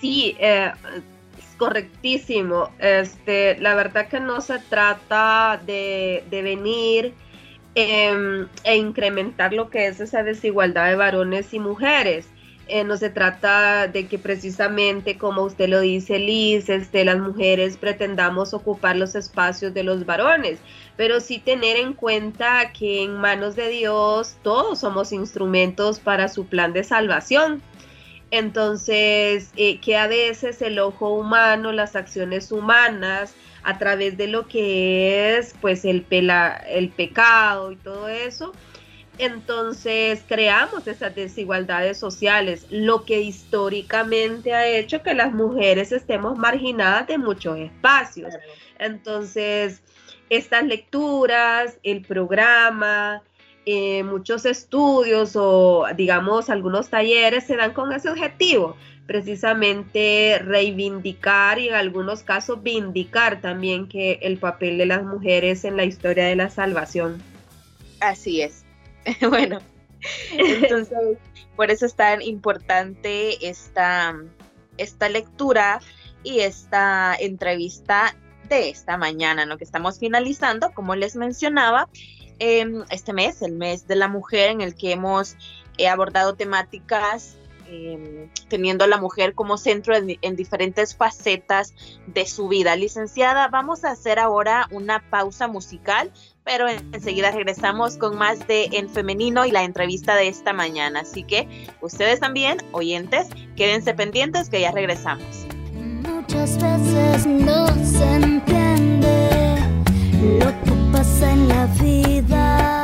Sí, 0.00 0.36
eh, 0.38 0.72
correctísimo. 1.56 2.70
Este, 2.78 3.58
la 3.58 3.74
verdad 3.74 4.08
que 4.08 4.20
no 4.20 4.40
se 4.40 4.58
trata 4.58 5.60
de, 5.64 6.24
venir 6.30 7.14
em, 7.74 8.46
e 8.64 8.76
incrementar 8.76 9.52
lo 9.52 9.70
que 9.70 9.86
es 9.86 10.00
esa 10.00 10.22
desigualdad 10.22 10.88
de 10.88 10.96
varones 10.96 11.54
y 11.54 11.58
mujeres. 11.58 12.26
Eh, 12.66 12.82
no 12.82 12.96
se 12.96 13.10
trata 13.10 13.88
de 13.88 14.06
que 14.06 14.18
precisamente, 14.18 15.18
como 15.18 15.42
usted 15.42 15.68
lo 15.68 15.80
dice, 15.80 16.18
Liz, 16.18 16.70
este, 16.70 17.04
las 17.04 17.18
mujeres 17.18 17.76
pretendamos 17.76 18.54
ocupar 18.54 18.96
los 18.96 19.14
espacios 19.14 19.74
de 19.74 19.82
los 19.82 20.06
varones, 20.06 20.60
pero 20.96 21.20
sí 21.20 21.38
tener 21.38 21.76
en 21.76 21.92
cuenta 21.92 22.72
que 22.72 23.02
en 23.02 23.16
manos 23.16 23.54
de 23.54 23.68
Dios 23.68 24.36
todos 24.42 24.78
somos 24.78 25.12
instrumentos 25.12 26.00
para 26.00 26.28
su 26.28 26.46
plan 26.46 26.72
de 26.72 26.84
salvación. 26.84 27.62
Entonces, 28.30 29.50
eh, 29.56 29.78
que 29.80 29.98
a 29.98 30.06
veces 30.06 30.62
el 30.62 30.78
ojo 30.78 31.10
humano, 31.10 31.70
las 31.70 31.94
acciones 31.96 32.50
humanas, 32.50 33.34
a 33.62 33.78
través 33.78 34.16
de 34.16 34.28
lo 34.28 34.46
que 34.46 35.36
es 35.36 35.54
pues 35.60 35.84
el, 35.84 36.06
el 36.10 36.88
pecado 36.90 37.72
y 37.72 37.76
todo 37.76 38.08
eso, 38.08 38.52
entonces 39.18 40.24
creamos 40.26 40.86
esas 40.86 41.14
desigualdades 41.14 41.98
sociales, 41.98 42.66
lo 42.70 43.04
que 43.04 43.20
históricamente 43.20 44.54
ha 44.54 44.66
hecho 44.66 45.02
que 45.02 45.14
las 45.14 45.32
mujeres 45.32 45.92
estemos 45.92 46.36
marginadas 46.36 47.06
de 47.06 47.18
muchos 47.18 47.58
espacios. 47.58 48.34
Entonces, 48.78 49.82
estas 50.30 50.64
lecturas, 50.64 51.78
el 51.82 52.02
programa, 52.02 53.22
eh, 53.66 54.02
muchos 54.02 54.44
estudios 54.44 55.36
o 55.36 55.86
digamos 55.96 56.50
algunos 56.50 56.90
talleres 56.90 57.44
se 57.44 57.56
dan 57.56 57.72
con 57.72 57.92
ese 57.92 58.10
objetivo, 58.10 58.76
precisamente 59.06 60.38
reivindicar 60.44 61.58
y 61.58 61.68
en 61.68 61.74
algunos 61.74 62.22
casos 62.22 62.62
vindicar 62.62 63.40
también 63.40 63.88
que 63.88 64.18
el 64.22 64.38
papel 64.38 64.76
de 64.78 64.86
las 64.86 65.04
mujeres 65.04 65.64
en 65.64 65.76
la 65.76 65.84
historia 65.84 66.26
de 66.26 66.36
la 66.36 66.50
salvación. 66.50 67.22
Así 68.00 68.42
es. 68.42 68.63
bueno, 69.28 69.58
entonces 70.32 71.18
por 71.56 71.70
eso 71.70 71.86
es 71.86 71.94
tan 71.94 72.22
importante 72.22 73.48
esta, 73.48 74.14
esta 74.76 75.08
lectura 75.08 75.80
y 76.22 76.40
esta 76.40 77.14
entrevista 77.14 78.16
de 78.48 78.70
esta 78.70 78.96
mañana, 78.96 79.46
lo 79.46 79.58
que 79.58 79.64
estamos 79.64 79.98
finalizando, 79.98 80.72
como 80.72 80.94
les 80.94 81.16
mencionaba, 81.16 81.88
em, 82.38 82.84
este 82.90 83.12
mes, 83.12 83.42
el 83.42 83.52
mes 83.52 83.86
de 83.86 83.96
la 83.96 84.08
mujer, 84.08 84.50
en 84.50 84.60
el 84.60 84.74
que 84.74 84.92
hemos 84.92 85.36
eh, 85.78 85.88
abordado 85.88 86.34
temáticas 86.34 87.36
em, 87.66 88.30
teniendo 88.48 88.84
a 88.84 88.88
la 88.88 88.98
mujer 88.98 89.34
como 89.34 89.56
centro 89.56 89.94
en, 89.96 90.36
diferentes 90.36 90.94
facetas 90.94 91.74
de 92.06 92.26
su 92.26 92.48
vida. 92.48 92.76
Licenciada, 92.76 93.48
vamos 93.48 93.84
a 93.84 93.92
hacer 93.92 94.18
ahora 94.18 94.68
una 94.70 95.08
pausa 95.10 95.48
musical 95.48 96.12
pero 96.44 96.68
enseguida 96.68 97.30
regresamos 97.30 97.96
con 97.96 98.16
más 98.16 98.46
de 98.46 98.68
En 98.72 98.88
Femenino 98.88 99.44
y 99.46 99.50
la 99.50 99.64
entrevista 99.64 100.14
de 100.14 100.28
esta 100.28 100.52
mañana. 100.52 101.00
Así 101.00 101.24
que 101.24 101.48
ustedes 101.80 102.20
también, 102.20 102.58
oyentes, 102.72 103.28
quédense 103.56 103.94
pendientes 103.94 104.50
que 104.50 104.60
ya 104.60 104.70
regresamos. 104.70 105.46
Muchas 105.74 106.54
veces 106.62 107.26
no 107.26 107.66
se 107.84 108.04
entiende 108.14 109.56
lo 110.38 110.46
que 110.64 110.92
pasa 110.92 111.32
en 111.32 111.48
la 111.48 111.66
vida 111.80 112.83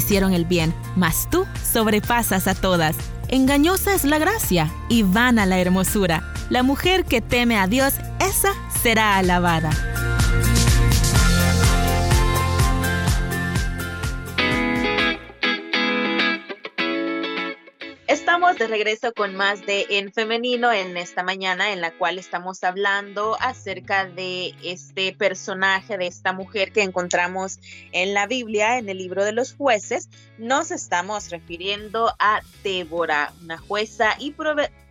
hicieron 0.00 0.32
el 0.32 0.44
bien, 0.44 0.74
mas 0.96 1.28
tú 1.30 1.46
sobrepasas 1.62 2.46
a 2.46 2.54
todas. 2.54 2.96
Engañosa 3.28 3.94
es 3.94 4.04
la 4.04 4.18
gracia 4.18 4.72
y 4.88 5.04
vana 5.04 5.46
la 5.46 5.60
hermosura. 5.60 6.24
La 6.48 6.62
mujer 6.62 7.04
que 7.04 7.20
teme 7.20 7.56
a 7.56 7.68
Dios, 7.68 7.94
esa 8.18 8.52
será 8.82 9.16
alabada. 9.16 9.89
Estamos 18.30 18.58
de 18.58 18.68
regreso 18.68 19.12
con 19.12 19.34
más 19.34 19.66
de 19.66 19.86
En 19.90 20.12
Femenino 20.12 20.70
en 20.70 20.96
esta 20.96 21.24
mañana 21.24 21.72
en 21.72 21.80
la 21.80 21.90
cual 21.90 22.16
estamos 22.16 22.62
hablando 22.62 23.36
acerca 23.40 24.06
de 24.06 24.54
este 24.62 25.12
personaje, 25.12 25.98
de 25.98 26.06
esta 26.06 26.32
mujer 26.32 26.70
que 26.70 26.84
encontramos 26.84 27.58
en 27.90 28.14
la 28.14 28.28
Biblia, 28.28 28.78
en 28.78 28.88
el 28.88 28.98
libro 28.98 29.24
de 29.24 29.32
los 29.32 29.54
jueces. 29.54 30.08
Nos 30.38 30.70
estamos 30.70 31.28
refiriendo 31.30 32.14
a 32.20 32.40
Débora, 32.62 33.32
una 33.42 33.58
jueza 33.58 34.14
y 34.20 34.32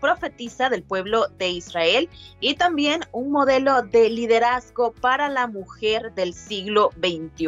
profetisa 0.02 0.70
del 0.70 0.84
pueblo 0.84 1.30
de 1.38 1.48
Israel 1.48 2.10
y 2.42 2.56
también 2.56 3.06
un 3.14 3.32
modelo 3.32 3.84
de 3.84 4.10
liderazgo 4.10 4.92
para 4.92 5.30
la 5.30 5.48
mujer 5.48 6.14
del 6.14 6.34
siglo 6.34 6.92
XXI. 6.98 7.48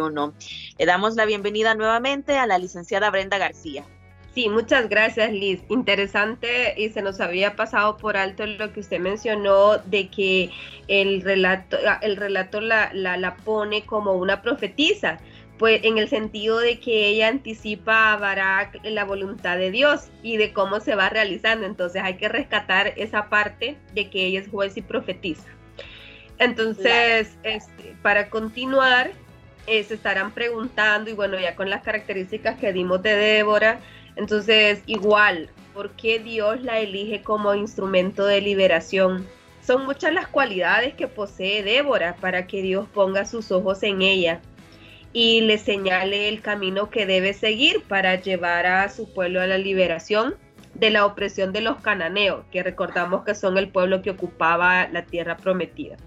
Le 0.77 0.85
damos 0.85 1.15
la 1.15 1.25
bienvenida 1.25 1.75
nuevamente 1.75 2.37
a 2.37 2.47
la 2.47 2.57
licenciada 2.59 3.09
Brenda 3.09 3.37
García. 3.37 3.83
Sí, 4.33 4.47
muchas 4.47 4.87
gracias 4.87 5.31
Liz. 5.33 5.61
Interesante 5.69 6.73
y 6.77 6.89
se 6.89 7.01
nos 7.01 7.19
había 7.19 7.55
pasado 7.55 7.97
por 7.97 8.15
alto 8.15 8.45
lo 8.45 8.71
que 8.71 8.79
usted 8.79 8.99
mencionó 8.99 9.77
de 9.77 10.07
que 10.07 10.49
el 10.87 11.21
relato, 11.21 11.77
el 12.01 12.15
relato 12.15 12.61
la, 12.61 12.91
la, 12.93 13.17
la 13.17 13.35
pone 13.35 13.83
como 13.83 14.13
una 14.13 14.41
profetisa 14.41 15.19
pues 15.61 15.81
en 15.83 15.99
el 15.99 16.09
sentido 16.09 16.57
de 16.57 16.79
que 16.79 17.09
ella 17.09 17.27
anticipa 17.27 18.13
a 18.13 18.17
Barak 18.17 18.79
la 18.83 19.03
voluntad 19.05 19.57
de 19.57 19.69
Dios 19.69 20.09
y 20.23 20.37
de 20.37 20.53
cómo 20.53 20.79
se 20.79 20.95
va 20.95 21.09
realizando. 21.09 21.67
Entonces 21.67 22.01
hay 22.03 22.15
que 22.15 22.29
rescatar 22.29 22.93
esa 22.95 23.29
parte 23.29 23.77
de 23.93 24.09
que 24.09 24.25
ella 24.25 24.39
es 24.39 24.49
juez 24.49 24.75
y 24.77 24.81
profetiza. 24.81 25.47
Entonces, 26.39 27.37
este, 27.43 27.95
para 28.01 28.31
continuar, 28.31 29.11
eh, 29.67 29.83
se 29.83 29.93
estarán 29.93 30.31
preguntando, 30.31 31.11
y 31.11 31.13
bueno, 31.13 31.39
ya 31.39 31.55
con 31.55 31.69
las 31.69 31.83
características 31.83 32.57
que 32.57 32.73
dimos 32.73 33.03
de 33.03 33.13
Débora, 33.15 33.79
entonces 34.15 34.81
igual, 34.85 35.49
¿por 35.73 35.91
qué 35.91 36.19
Dios 36.19 36.61
la 36.61 36.79
elige 36.79 37.21
como 37.21 37.55
instrumento 37.55 38.25
de 38.25 38.41
liberación? 38.41 39.27
Son 39.65 39.85
muchas 39.85 40.13
las 40.13 40.27
cualidades 40.27 40.95
que 40.95 41.07
posee 41.07 41.63
Débora 41.63 42.15
para 42.15 42.47
que 42.47 42.61
Dios 42.61 42.87
ponga 42.93 43.25
sus 43.25 43.51
ojos 43.51 43.83
en 43.83 44.01
ella 44.01 44.41
y 45.13 45.41
le 45.41 45.57
señale 45.57 46.29
el 46.29 46.41
camino 46.41 46.89
que 46.89 47.05
debe 47.05 47.33
seguir 47.33 47.83
para 47.87 48.15
llevar 48.15 48.65
a 48.65 48.89
su 48.89 49.13
pueblo 49.13 49.41
a 49.41 49.47
la 49.47 49.57
liberación 49.57 50.35
de 50.73 50.89
la 50.89 51.05
opresión 51.05 51.51
de 51.51 51.61
los 51.61 51.77
cananeos, 51.81 52.45
que 52.51 52.63
recordamos 52.63 53.23
que 53.23 53.35
son 53.35 53.57
el 53.57 53.69
pueblo 53.69 54.01
que 54.01 54.11
ocupaba 54.11 54.87
la 54.87 55.05
tierra 55.05 55.37
prometida. 55.37 55.97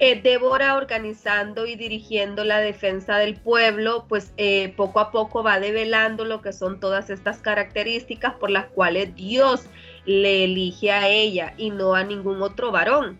Eh, 0.00 0.20
Débora 0.22 0.76
organizando 0.76 1.66
y 1.66 1.74
dirigiendo 1.74 2.44
la 2.44 2.58
defensa 2.58 3.18
del 3.18 3.34
pueblo, 3.34 4.06
pues 4.08 4.32
eh, 4.36 4.72
poco 4.76 5.00
a 5.00 5.10
poco 5.10 5.42
va 5.42 5.58
develando 5.58 6.24
lo 6.24 6.40
que 6.40 6.52
son 6.52 6.78
todas 6.78 7.10
estas 7.10 7.38
características 7.38 8.34
por 8.34 8.50
las 8.50 8.66
cuales 8.66 9.12
Dios 9.16 9.66
le 10.04 10.44
elige 10.44 10.92
a 10.92 11.08
ella 11.08 11.54
y 11.58 11.70
no 11.70 11.94
a 11.96 12.04
ningún 12.04 12.42
otro 12.42 12.70
varón. 12.70 13.18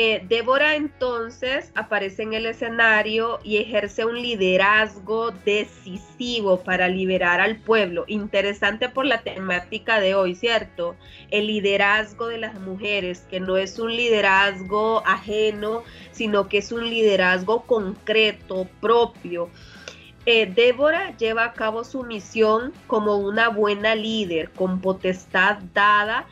Eh, 0.00 0.22
Débora 0.28 0.76
entonces 0.76 1.72
aparece 1.74 2.22
en 2.22 2.32
el 2.32 2.46
escenario 2.46 3.40
y 3.42 3.56
ejerce 3.56 4.04
un 4.04 4.22
liderazgo 4.22 5.32
decisivo 5.44 6.60
para 6.60 6.86
liberar 6.86 7.40
al 7.40 7.56
pueblo. 7.56 8.04
Interesante 8.06 8.88
por 8.88 9.06
la 9.06 9.22
temática 9.22 9.98
de 9.98 10.14
hoy, 10.14 10.36
¿cierto? 10.36 10.94
El 11.32 11.48
liderazgo 11.48 12.28
de 12.28 12.38
las 12.38 12.60
mujeres, 12.60 13.26
que 13.28 13.40
no 13.40 13.56
es 13.56 13.80
un 13.80 13.90
liderazgo 13.90 15.02
ajeno, 15.04 15.82
sino 16.12 16.48
que 16.48 16.58
es 16.58 16.70
un 16.70 16.88
liderazgo 16.88 17.62
concreto, 17.62 18.68
propio. 18.80 19.50
Eh, 20.26 20.46
Débora 20.46 21.16
lleva 21.16 21.42
a 21.42 21.54
cabo 21.54 21.82
su 21.82 22.04
misión 22.04 22.72
como 22.86 23.16
una 23.16 23.48
buena 23.48 23.96
líder, 23.96 24.50
con 24.50 24.80
potestad 24.80 25.58
dada 25.74 26.24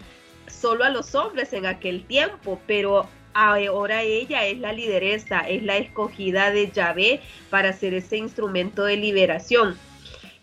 solo 0.46 0.85
a 0.85 0.90
los 0.90 1.16
hombres 1.16 1.52
en 1.52 1.66
aquel 1.66 2.05
tiempo, 2.07 2.61
pero 2.68 3.09
ahora 3.37 4.03
ella 4.03 4.46
es 4.46 4.59
la 4.59 4.72
lideresa, 4.72 5.40
es 5.40 5.62
la 5.62 5.77
escogida 5.77 6.51
de 6.51 6.70
Yahvé 6.70 7.20
para 7.51 7.72
ser 7.72 7.92
ese 7.94 8.16
instrumento 8.16 8.85
de 8.85 8.96
liberación. 8.96 9.77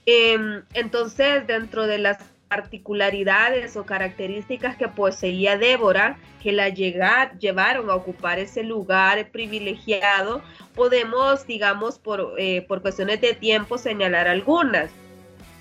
Em, 0.05 0.63
entonces, 0.73 1.47
dentro 1.47 1.87
de 1.87 1.97
las 1.97 2.17
particularidades 2.49 3.75
o 3.77 3.83
características 3.83 4.75
que 4.75 4.87
poseía 4.87 5.57
Débora, 5.57 6.17
que 6.43 6.51
la 6.51 6.69
llevaron 6.69 7.89
a 7.89 7.95
ocupar 7.95 8.37
ese 8.37 8.63
lugar 8.63 9.31
privilegiado, 9.31 10.43
podemos, 10.75 11.47
digamos, 11.47 11.97
por, 11.97 12.35
eh, 12.37 12.61
por 12.67 12.83
cuestiones 12.83 13.21
de 13.21 13.33
tiempo, 13.33 13.79
señalar 13.79 14.27
algunas 14.27 14.91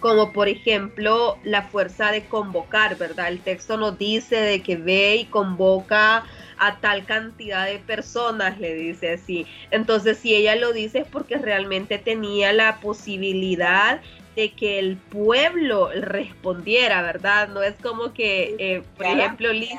como 0.03 0.33
por 0.33 0.49
ejemplo 0.49 1.39
la 1.45 1.63
fuerza 1.63 2.11
de 2.11 2.25
convocar, 2.25 2.99
¿verdad? 2.99 3.29
El 3.29 3.41
texto 3.41 3.77
nos 3.77 3.97
dice 3.97 4.35
de 4.37 4.61
que 4.61 4.77
ve 4.77 5.15
y 5.15 5.25
convoca 5.27 6.25
a 6.63 6.79
tal 6.79 7.05
cantidad 7.05 7.67
de 7.67 7.81
personas, 7.81 8.61
le 8.61 8.73
dice 8.75 9.15
así. 9.15 9.47
Entonces, 9.73 10.17
si 10.19 10.33
ella 10.33 10.55
lo 10.55 10.73
dice 10.73 11.01
es 11.01 11.09
porque 11.09 11.37
realmente 11.37 11.99
tenía 11.99 12.53
la 12.53 12.79
posibilidad 12.79 14.01
de 14.37 14.53
que 14.53 14.79
el 14.79 14.97
pueblo 14.97 15.91
respondiera, 15.93 17.03
¿verdad? 17.03 17.49
No 17.49 17.63
es 17.63 17.75
como 17.83 18.13
que, 18.13 18.55
eh, 18.61 18.83
por 18.97 19.07
ejemplo, 19.07 19.53
Liz... 19.53 19.73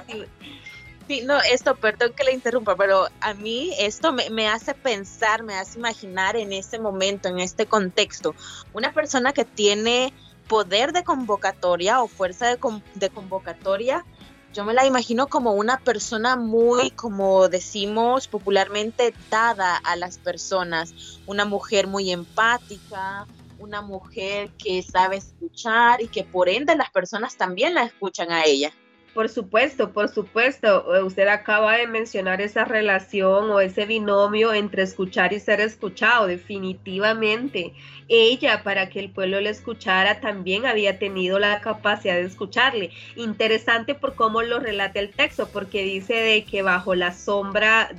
Sí, 1.07 1.21
no, 1.25 1.37
esto, 1.51 1.75
perdón 1.75 2.11
que 2.15 2.25
le 2.25 2.33
interrumpa, 2.33 2.75
pero 2.75 3.07
a 3.21 3.33
mí 3.33 3.73
esto 3.79 4.11
me, 4.11 4.29
me, 4.29 4.47
hace 4.49 4.73
pensar, 4.73 5.43
me 5.43 5.55
hace 5.55 5.79
imaginar 5.79 6.35
en 6.35 6.51
ese 6.51 6.79
momento, 6.79 7.29
en 7.29 7.39
este 7.39 7.65
contexto, 7.65 8.35
una 8.73 8.91
persona 8.93 9.31
que 9.31 9.45
tiene 9.45 10.13
poder 10.47 10.91
de 10.91 11.03
convocatoria 11.03 12.01
o 12.01 12.07
fuerza 12.07 12.47
de, 12.47 12.57
de 12.95 13.09
convocatoria 13.09 14.05
yo 14.53 14.63
me 14.63 14.73
la 14.73 14.85
imagino 14.85 15.27
como 15.27 15.53
una 15.53 15.79
persona 15.79 16.35
muy, 16.35 16.91
como 16.91 17.49
decimos 17.49 18.27
popularmente, 18.27 19.13
dada 19.29 19.77
a 19.77 19.95
las 19.95 20.19
personas, 20.19 21.19
una 21.25 21.45
mujer 21.45 21.87
muy 21.87 22.11
empática, 22.11 23.27
una 23.57 23.81
mujer 23.81 24.51
que 24.57 24.83
sabe 24.83 25.17
escuchar 25.17 26.01
y 26.01 26.07
que 26.07 26.23
por 26.23 26.49
ende 26.49 26.75
las 26.75 26.91
personas 26.91 27.35
también 27.35 27.73
la 27.73 27.83
escuchan 27.83 28.31
a 28.31 28.43
ella. 28.45 28.71
Por 29.13 29.29
supuesto, 29.29 29.91
por 29.91 30.09
supuesto. 30.09 30.95
Eh, 30.95 31.03
usted 31.03 31.27
acaba 31.27 31.77
de 31.77 31.85
mencionar 31.85 32.41
esa 32.41 32.65
relación 32.65 33.51
o 33.51 33.59
ese 33.59 33.85
binomio 33.85 34.53
entre 34.53 34.81
escuchar 34.81 35.33
y 35.33 35.39
ser 35.39 35.61
escuchado, 35.61 36.25
definitivamente. 36.25 37.73
Ella, 38.07 38.63
para 38.63 38.89
que 38.89 38.99
el 38.99 39.09
pueblo 39.09 39.39
le 39.39 39.49
escuchara, 39.49 40.19
también 40.19 40.65
había 40.65 40.99
tenido 40.99 41.39
la 41.39 41.61
capacidad 41.61 42.15
de 42.15 42.23
escucharle. 42.23 42.91
Interesante 43.15 43.95
por 43.95 44.15
cómo 44.15 44.41
lo 44.41 44.59
relata 44.59 44.99
el 44.99 45.11
texto, 45.11 45.47
porque 45.51 45.83
dice 45.83 46.15
de 46.15 46.43
que 46.45 46.61
bajo 46.61 46.95
la 46.95 47.13
sombra, 47.13 47.91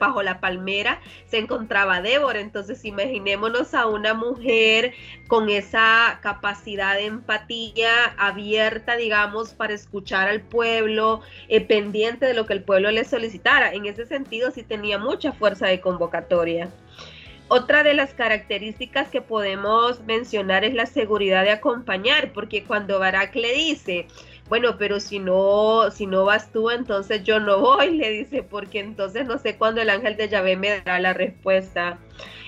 bajo 0.00 0.22
la 0.22 0.40
palmera, 0.40 1.00
se 1.26 1.38
encontraba 1.38 2.00
Débora. 2.00 2.40
Entonces, 2.40 2.84
imaginémonos 2.84 3.74
a 3.74 3.86
una 3.86 4.14
mujer 4.14 4.94
con 5.28 5.48
esa 5.48 6.18
capacidad 6.22 6.96
de 6.96 7.06
empatía 7.06 8.14
abierta, 8.18 8.96
digamos, 8.96 9.54
para 9.54 9.74
escuchar 9.74 10.28
al 10.28 10.40
pueblo 10.40 10.62
pueblo, 10.62 11.20
eh, 11.48 11.60
pendiente 11.60 12.26
de 12.26 12.34
lo 12.34 12.46
que 12.46 12.52
el 12.52 12.62
pueblo 12.62 12.90
le 12.90 13.04
solicitara. 13.04 13.72
En 13.72 13.86
ese 13.86 14.06
sentido 14.06 14.50
sí 14.50 14.62
tenía 14.62 14.98
mucha 14.98 15.32
fuerza 15.32 15.66
de 15.66 15.80
convocatoria. 15.80 16.70
Otra 17.54 17.82
de 17.82 17.92
las 17.92 18.14
características 18.14 19.08
que 19.08 19.20
podemos 19.20 20.00
mencionar 20.04 20.64
es 20.64 20.72
la 20.72 20.86
seguridad 20.86 21.42
de 21.44 21.50
acompañar, 21.50 22.32
porque 22.32 22.64
cuando 22.64 22.98
Barak 22.98 23.34
le 23.34 23.52
dice, 23.52 24.06
bueno, 24.48 24.78
pero 24.78 25.00
si 25.00 25.18
no, 25.18 25.90
si 25.90 26.06
no 26.06 26.24
vas 26.24 26.50
tú, 26.50 26.70
entonces 26.70 27.24
yo 27.24 27.40
no 27.40 27.60
voy, 27.60 27.90
le 27.98 28.08
dice, 28.08 28.42
porque 28.42 28.80
entonces 28.80 29.26
no 29.26 29.36
sé 29.36 29.56
cuándo 29.56 29.82
el 29.82 29.90
ángel 29.90 30.16
de 30.16 30.30
Yahvé 30.30 30.56
me 30.56 30.70
dará 30.78 30.98
la 30.98 31.12
respuesta. 31.12 31.98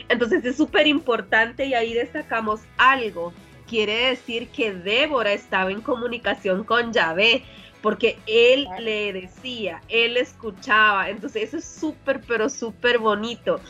Entonces 0.08 0.42
es 0.42 0.56
súper 0.56 0.86
importante 0.86 1.66
y 1.66 1.74
ahí 1.74 1.92
destacamos 1.92 2.60
algo. 2.78 3.34
Quiere 3.68 4.06
decir 4.06 4.48
que 4.48 4.72
Débora 4.72 5.34
estaba 5.34 5.70
en 5.70 5.82
comunicación 5.82 6.64
con 6.64 6.94
Yahvé, 6.94 7.44
porque 7.82 8.16
él 8.26 8.66
le 8.80 9.12
decía, 9.12 9.82
él 9.90 10.16
escuchaba, 10.16 11.10
entonces 11.10 11.42
eso 11.42 11.58
es 11.58 11.66
súper, 11.66 12.22
pero 12.26 12.48
súper 12.48 12.96
bonito. 12.98 13.60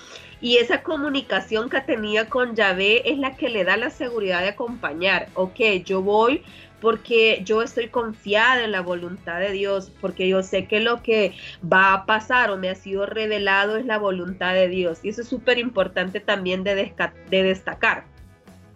Y 0.44 0.58
esa 0.58 0.82
comunicación 0.82 1.70
que 1.70 1.80
tenía 1.80 2.28
con 2.28 2.54
Yahvé 2.54 3.10
es 3.10 3.16
la 3.16 3.34
que 3.34 3.48
le 3.48 3.64
da 3.64 3.78
la 3.78 3.88
seguridad 3.88 4.42
de 4.42 4.48
acompañar. 4.48 5.28
Ok, 5.32 5.58
yo 5.86 6.02
voy 6.02 6.42
porque 6.82 7.40
yo 7.46 7.62
estoy 7.62 7.88
confiada 7.88 8.62
en 8.62 8.72
la 8.72 8.82
voluntad 8.82 9.40
de 9.40 9.52
Dios, 9.52 9.90
porque 10.02 10.28
yo 10.28 10.42
sé 10.42 10.66
que 10.66 10.80
lo 10.80 11.02
que 11.02 11.32
va 11.64 11.94
a 11.94 12.04
pasar 12.04 12.50
o 12.50 12.58
me 12.58 12.68
ha 12.68 12.74
sido 12.74 13.06
revelado 13.06 13.78
es 13.78 13.86
la 13.86 13.96
voluntad 13.96 14.52
de 14.52 14.68
Dios. 14.68 15.02
Y 15.02 15.08
eso 15.08 15.22
es 15.22 15.28
súper 15.28 15.56
importante 15.56 16.20
también 16.20 16.62
de, 16.62 16.92
de 17.30 17.42
destacar. 17.42 18.04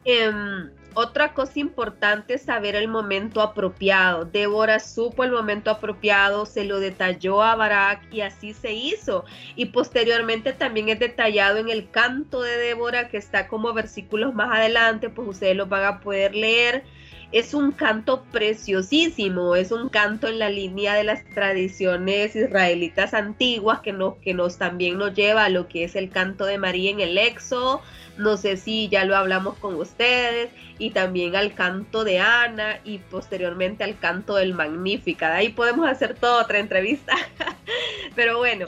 Em, 0.07 0.71
otra 0.99 1.33
cosa 1.33 1.61
importante 1.61 2.35
es 2.35 2.43
saber 2.43 2.75
el 2.75 2.89
momento 2.89 3.41
apropiado. 3.41 4.25
Débora 4.25 4.81
supo 4.81 5.23
el 5.23 5.31
momento 5.31 5.71
apropiado, 5.71 6.45
se 6.45 6.65
lo 6.65 6.81
detalló 6.81 7.41
a 7.41 7.55
Barak 7.55 8.13
y 8.13 8.23
así 8.23 8.53
se 8.53 8.73
hizo. 8.73 9.25
Y 9.55 9.67
posteriormente 9.67 10.53
también 10.53 10.89
es 10.89 10.99
detallado 10.99 11.59
en 11.59 11.69
el 11.69 11.89
canto 11.89 12.43
de 12.43 12.57
Débora 12.57 13.09
que 13.09 13.17
está 13.17 13.47
como 13.47 13.73
versículos 13.73 14.35
más 14.35 14.53
adelante, 14.53 15.09
pues 15.09 15.29
ustedes 15.29 15.55
lo 15.55 15.67
van 15.67 15.85
a 15.85 16.01
poder 16.01 16.35
leer. 16.35 16.83
es 17.31 17.55
un 17.55 17.73
canto 17.73 18.25
preciosísimo, 18.33 19.55
es 19.55 19.71
un 19.71 19.91
canto 19.91 20.27
en 20.27 20.39
la 20.41 20.49
línea 20.49 20.95
de 20.95 21.05
las 21.05 21.25
tradiciones 21.27 22.35
israelitas 22.35 23.15
antiguas 23.15 23.81
que 23.81 23.93
nos, 23.93 24.17
que 24.17 24.35
nos 24.35 24.57
también 24.57 24.99
nos 24.99 25.15
lleva 25.15 25.45
a 25.45 25.51
lo 25.51 25.69
que 25.69 25.85
es 25.85 25.95
el 25.95 26.09
canto 26.09 26.47
de 26.47 26.59
María 26.59 26.91
en 26.91 27.01
el 27.01 27.19
Éxodo, 27.19 27.83
no 28.19 28.37
sé 28.37 28.57
si 28.57 28.89
ya 28.89 29.05
lo 29.05 29.17
hablamos 29.17 29.57
con 29.59 29.77
ustedes, 29.77 30.51
y 30.79 30.91
también 30.91 31.35
al 31.35 31.55
canto 31.55 32.05
de 32.05 32.21
Ana 32.21 32.81
y 32.85 32.99
posteriormente 32.99 33.85
al 33.85 33.99
canto 33.99 34.37
del 34.37 34.55
Magnífica. 34.55 35.31
De 35.31 35.37
ahí 35.37 35.49
podemos 35.49 35.89
hacer 35.89 36.15
toda 36.15 36.43
otra 36.43 36.59
entrevista, 36.59 37.15
pero 38.15 38.39
bueno, 38.39 38.67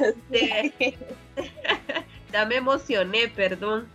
este, 0.00 0.96
ya 2.32 2.46
me 2.46 2.56
emocioné, 2.56 3.28
perdón. 3.28 3.88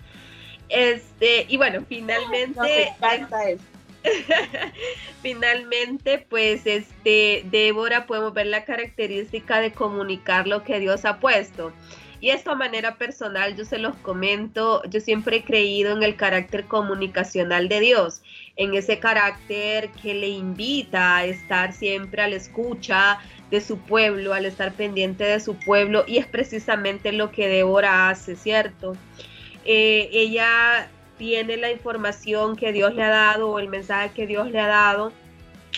Este, 0.69 1.45
y 1.49 1.57
bueno, 1.57 1.83
finalmente. 1.87 2.93
finalmente, 5.21 6.25
pues, 6.29 6.65
este, 6.65 7.43
Débora, 7.45 8.07
podemos 8.07 8.33
ver 8.33 8.47
la 8.47 8.65
característica 8.65 9.59
de 9.59 9.73
comunicar 9.73 10.47
lo 10.47 10.63
que 10.63 10.79
Dios 10.79 11.05
ha 11.05 11.19
puesto. 11.19 11.71
Y 12.21 12.29
esto 12.29 12.51
a 12.51 12.55
manera 12.55 12.97
personal, 12.97 13.55
yo 13.55 13.65
se 13.65 13.79
los 13.79 13.95
comento, 13.97 14.83
yo 14.83 14.99
siempre 14.99 15.37
he 15.37 15.43
creído 15.43 15.91
en 15.97 16.03
el 16.03 16.15
carácter 16.15 16.65
comunicacional 16.65 17.67
de 17.67 17.79
Dios, 17.79 18.21
en 18.57 18.75
ese 18.75 18.99
carácter 18.99 19.89
que 20.03 20.13
le 20.13 20.29
invita 20.29 21.17
a 21.17 21.25
estar 21.25 21.73
siempre 21.73 22.21
a 22.21 22.27
la 22.27 22.35
escucha 22.35 23.17
de 23.49 23.59
su 23.59 23.79
pueblo, 23.79 24.35
al 24.35 24.45
estar 24.45 24.71
pendiente 24.73 25.23
de 25.23 25.39
su 25.39 25.55
pueblo, 25.55 26.03
y 26.07 26.19
es 26.19 26.27
precisamente 26.27 27.11
lo 27.11 27.31
que 27.31 27.47
Débora 27.47 28.09
hace, 28.09 28.35
¿cierto? 28.35 28.95
Eh, 29.65 30.09
ella 30.11 30.91
tiene 31.17 31.57
la 31.57 31.71
información 31.71 32.55
que 32.55 32.71
Dios 32.71 32.93
le 32.93 33.01
ha 33.01 33.09
dado 33.09 33.49
o 33.49 33.57
el 33.57 33.67
mensaje 33.67 34.11
que 34.13 34.27
Dios 34.27 34.51
le 34.51 34.59
ha 34.59 34.67
dado 34.67 35.11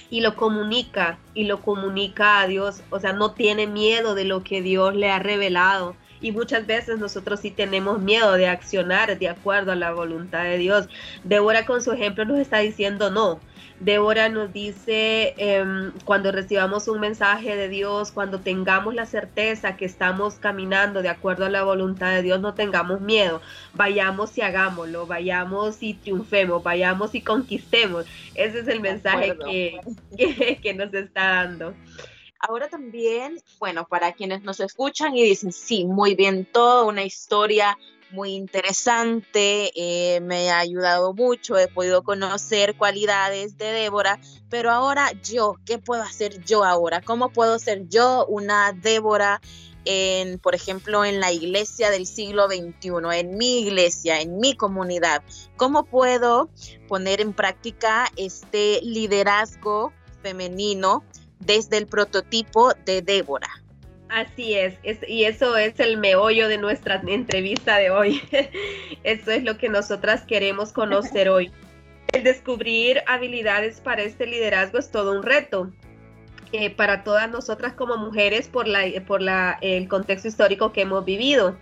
y 0.10 0.20
lo 0.20 0.36
comunica 0.36 1.20
y 1.34 1.46
lo 1.46 1.62
comunica 1.62 2.42
a 2.42 2.48
Dios, 2.48 2.84
o 2.90 3.00
sea, 3.00 3.14
no 3.14 3.32
tiene 3.32 3.66
miedo 3.66 4.14
de 4.14 4.26
lo 4.26 4.44
que 4.44 4.62
Dios 4.62 4.94
le 4.94 5.10
ha 5.10 5.20
revelado. 5.20 5.96
Y 6.24 6.32
muchas 6.32 6.66
veces 6.66 6.98
nosotros 6.98 7.42
sí 7.42 7.52
tenemos 7.52 8.00
miedo 8.02 8.34
de 8.34 8.48
accionar 8.48 9.20
de 9.20 9.30
acuerdo 9.30 9.74
a 9.74 9.76
la 9.76 9.94
voluntad 9.94 10.44
de 10.44 10.58
Dios. 10.58 10.90
Débora 11.24 11.66
con 11.68 11.84
su 11.84 11.92
ejemplo 11.92 12.26
nos 12.26 12.40
está 12.40 12.60
diciendo 12.60 13.12
no, 13.12 13.40
Débora 13.80 14.30
nos 14.30 14.54
dice, 14.54 15.34
em, 15.38 15.92
cuando 16.06 16.32
recibamos 16.32 16.88
un 16.88 17.02
mensaje 17.02 17.58
de 17.58 17.68
Dios, 17.68 18.12
cuando 18.14 18.40
tengamos 18.40 18.94
la 18.94 19.06
certeza 19.06 19.76
que 19.76 19.84
estamos 19.84 20.36
caminando 20.36 21.02
de 21.02 21.10
acuerdo 21.10 21.46
a 21.46 21.50
la 21.50 21.64
voluntad 21.64 22.12
de 22.12 22.22
Dios, 22.22 22.40
no 22.40 22.54
tengamos 22.54 23.02
miedo, 23.02 23.42
vayamos 23.74 24.38
y 24.38 24.42
hagámoslo, 24.42 25.06
vayamos 25.06 25.84
y 25.84 25.96
triunfemos, 25.96 26.64
vayamos 26.64 27.14
y 27.16 27.22
conquistemos. 27.22 28.06
Ese 28.36 28.60
es 28.60 28.68
el 28.70 28.80
mensaje 28.80 29.38
que, 30.18 30.60
que 30.62 30.74
nos 30.74 30.94
está 30.94 31.44
dando. 31.44 31.74
Ahora 32.46 32.68
también, 32.68 33.42
bueno, 33.58 33.88
para 33.88 34.12
quienes 34.12 34.44
nos 34.44 34.60
escuchan 34.60 35.16
y 35.16 35.24
dicen, 35.24 35.54
sí, 35.54 35.86
muy 35.86 36.14
bien, 36.14 36.44
toda 36.44 36.84
una 36.84 37.04
historia 37.04 37.78
muy 38.12 38.34
interesante, 38.34 39.72
eh, 39.76 40.20
me 40.20 40.52
ha 40.52 40.60
ayudado 40.60 41.14
mucho, 41.14 41.58
he 41.58 41.70
podido 41.70 42.04
conocer 42.04 42.76
cualidades 42.76 43.58
de 43.58 43.72
Débora, 43.72 44.20
pero 44.50 44.72
ahora 44.72 45.14
yo, 45.24 45.56
¿qué 45.66 45.78
puedo 45.78 46.04
hacer 46.04 46.44
yo 46.44 46.66
ahora? 46.66 47.00
¿Cómo 47.00 47.30
puedo 47.30 47.58
ser 47.60 47.88
yo 47.88 48.26
una 48.26 48.74
Débora? 48.74 49.40
En, 49.86 50.38
por 50.40 50.54
ejemplo, 50.54 51.06
en 51.06 51.22
la 51.22 51.32
iglesia 51.32 51.92
del 51.92 52.06
siglo 52.06 52.48
XXI, 52.48 53.20
en 53.20 53.38
mi 53.38 53.62
iglesia, 53.62 54.20
en 54.22 54.38
mi 54.38 54.56
comunidad. 54.56 55.24
¿Cómo 55.58 55.86
puedo 55.86 56.50
poner 56.88 57.20
en 57.20 57.34
práctica 57.34 58.10
este 58.16 58.80
liderazgo 58.82 59.92
femenino 60.22 61.04
desde 61.46 61.78
el 61.78 61.88
prototipo 61.88 62.74
de 62.86 63.02
Débora? 63.02 63.50
Así 64.10 64.54
es, 64.54 64.76
y 65.08 65.24
eso 65.24 65.58
es 65.58 65.80
el 65.80 65.98
meollo 65.98 66.48
de 66.48 66.60
nuestra 66.60 67.02
entrevista 67.08 67.78
de 67.78 67.90
hoy. 67.90 68.22
eso 69.04 69.32
es 69.32 69.44
lo 69.44 69.58
que 69.58 69.70
nosotras 69.70 70.22
queremos 70.22 70.72
conocer 70.72 71.30
hoy. 71.30 71.52
El 72.12 72.24
descubrir 72.24 73.02
habilidades 73.08 73.80
para 73.80 74.04
este 74.04 74.28
liderazgo 74.28 74.78
es 74.78 74.92
todo 74.92 75.14
un 75.14 75.24
reto. 75.24 75.72
Eh, 76.52 76.70
para 76.70 77.04
todas 77.04 77.28
nosotras 77.32 77.74
como 77.74 77.98
mujeres 77.98 78.48
por, 78.48 78.68
la, 78.68 78.84
por 79.08 79.24
la, 79.24 79.58
el 79.62 79.88
contexto 79.88 80.28
histórico 80.28 80.72
que 80.72 80.82
hemos 80.82 81.04
vivido, 81.04 81.58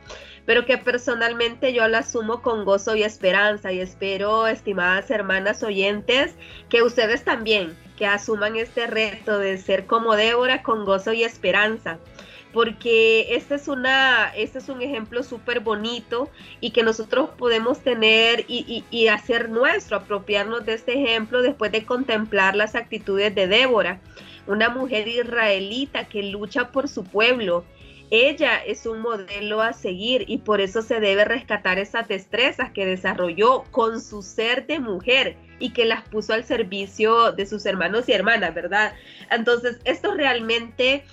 pero 0.46 0.66
que 0.66 0.78
personalmente 0.78 1.74
yo 1.74 1.88
lo 1.88 1.98
asumo 1.98 2.42
con 2.42 2.66
gozo 2.66 2.96
y 2.96 3.04
esperanza 3.04 3.72
y 3.72 3.80
espero, 3.80 4.48
estimadas 4.48 5.12
hermanas 5.12 5.64
oyentes, 5.64 6.36
que 6.70 6.84
ustedes 6.84 7.24
también, 7.24 7.78
que 7.98 8.06
asuman 8.06 8.56
este 8.56 8.88
reto 8.88 9.38
de 9.38 9.58
ser 9.58 9.86
como 9.86 10.16
Débora 10.16 10.64
con 10.64 10.86
gozo 10.86 11.14
y 11.14 11.24
esperanza 11.24 12.00
porque 12.54 13.34
este 13.36 13.56
es, 13.56 13.68
una, 13.68 14.30
este 14.36 14.60
es 14.60 14.70
un 14.70 14.82
ejemplo 14.82 15.24
súper 15.24 15.62
bonito 15.62 16.30
y 16.60 16.72
que 16.72 16.84
nosotros 16.84 17.30
podemos 17.38 17.80
tener 17.80 18.46
y, 18.48 18.84
y, 18.90 19.08
hacer 19.08 19.50
nuestro, 19.50 19.98
apropiarnos 19.98 20.66
de 20.66 20.74
este 20.74 21.02
ejemplo 21.02 21.42
después 21.42 21.72
de 21.72 21.86
contemplar 21.86 22.56
las 22.56 22.76
actitudes 22.76 23.34
de 23.36 23.48
Débora, 23.48 24.02
una 24.48 24.70
mujer 24.70 25.08
israelita 25.08 26.08
que 26.10 26.24
lucha 26.24 26.72
por 26.72 26.88
su 26.88 27.04
pueblo. 27.04 27.64
Ella 28.12 28.58
es 28.58 28.86
un 28.86 29.00
modelo 29.00 29.62
a 29.62 29.72
seguir 29.72 30.26
y 30.28 30.40
por 30.40 30.60
eso 30.60 30.82
se 30.82 31.00
debe 31.00 31.24
rescatar 31.24 31.80
esas 31.80 32.10
destrezas 32.10 32.72
que 32.72 32.86
desarrolló 32.86 33.64
con 33.72 34.02
su 34.02 34.22
ser 34.22 34.68
de 34.68 34.80
mujer 34.80 35.38
y 35.60 35.72
que 35.72 35.86
las 35.86 36.02
puso 36.10 36.34
al 36.34 36.44
servicio 36.44 37.32
de 37.32 37.46
sus 37.46 37.66
hermanos 37.66 38.10
y 38.10 38.12
hermanas, 38.12 38.54
¿verdad? 38.54 38.94
Entonces, 39.30 39.80
esto 39.86 40.14
realmente 40.14 41.06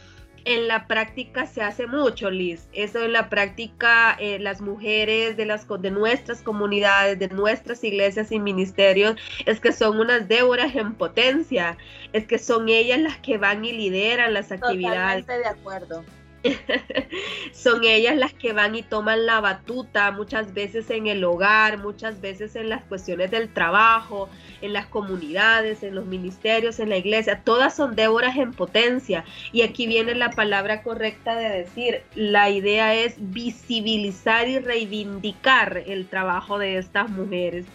en 0.44 0.66
la 0.66 0.86
práctica 0.88 1.46
se 1.46 1.62
hace 1.62 1.86
mucho, 1.86 2.30
Liz. 2.30 2.66
Eso 2.72 3.04
en 3.04 3.12
la 3.12 3.28
práctica, 3.28 4.16
eh, 4.18 4.38
las 4.38 4.60
mujeres 4.60 5.36
de, 5.36 5.44
las, 5.44 5.66
de 5.68 5.90
nuestras 5.90 6.42
comunidades, 6.42 7.18
de 7.18 7.28
nuestras 7.28 7.84
iglesias 7.84 8.32
y 8.32 8.40
ministerios, 8.40 9.16
es 9.46 9.60
que 9.60 9.72
son 9.72 10.00
unas 10.00 10.26
Déboras 10.26 10.74
en 10.74 10.94
potencia. 10.94 11.76
Es 12.12 12.26
que 12.26 12.38
son 12.38 12.68
ellas 12.68 12.98
las 12.98 13.18
que 13.18 13.38
van 13.38 13.64
y 13.64 13.72
lideran 13.72 14.34
las 14.34 14.50
actividades. 14.50 15.26
Totalmente 15.26 15.38
de 15.38 15.46
acuerdo. 15.46 16.04
son 17.52 17.84
ellas 17.84 18.16
las 18.16 18.32
que 18.32 18.52
van 18.52 18.74
y 18.74 18.82
toman 18.82 19.26
la 19.26 19.40
batuta 19.40 20.10
muchas 20.12 20.54
veces 20.54 20.90
en 20.90 21.06
el 21.06 21.24
hogar, 21.24 21.78
muchas 21.78 22.20
veces 22.20 22.56
en 22.56 22.68
las 22.68 22.84
cuestiones 22.84 23.30
del 23.30 23.52
trabajo, 23.52 24.28
en 24.62 24.72
las 24.72 24.86
comunidades, 24.86 25.82
en 25.82 25.94
los 25.94 26.06
ministerios, 26.06 26.78
en 26.80 26.90
la 26.90 26.96
iglesia. 26.96 27.42
Todas 27.44 27.74
son 27.74 27.96
Déboras 27.96 28.36
en 28.36 28.52
potencia. 28.52 29.24
Y 29.52 29.62
aquí 29.62 29.86
viene 29.86 30.14
la 30.14 30.30
palabra 30.30 30.82
correcta 30.82 31.36
de 31.36 31.48
decir, 31.48 32.02
la 32.14 32.50
idea 32.50 32.94
es 32.94 33.16
visibilizar 33.18 34.48
y 34.48 34.58
reivindicar 34.58 35.82
el 35.86 36.06
trabajo 36.06 36.58
de 36.58 36.78
estas 36.78 37.10
mujeres. 37.10 37.66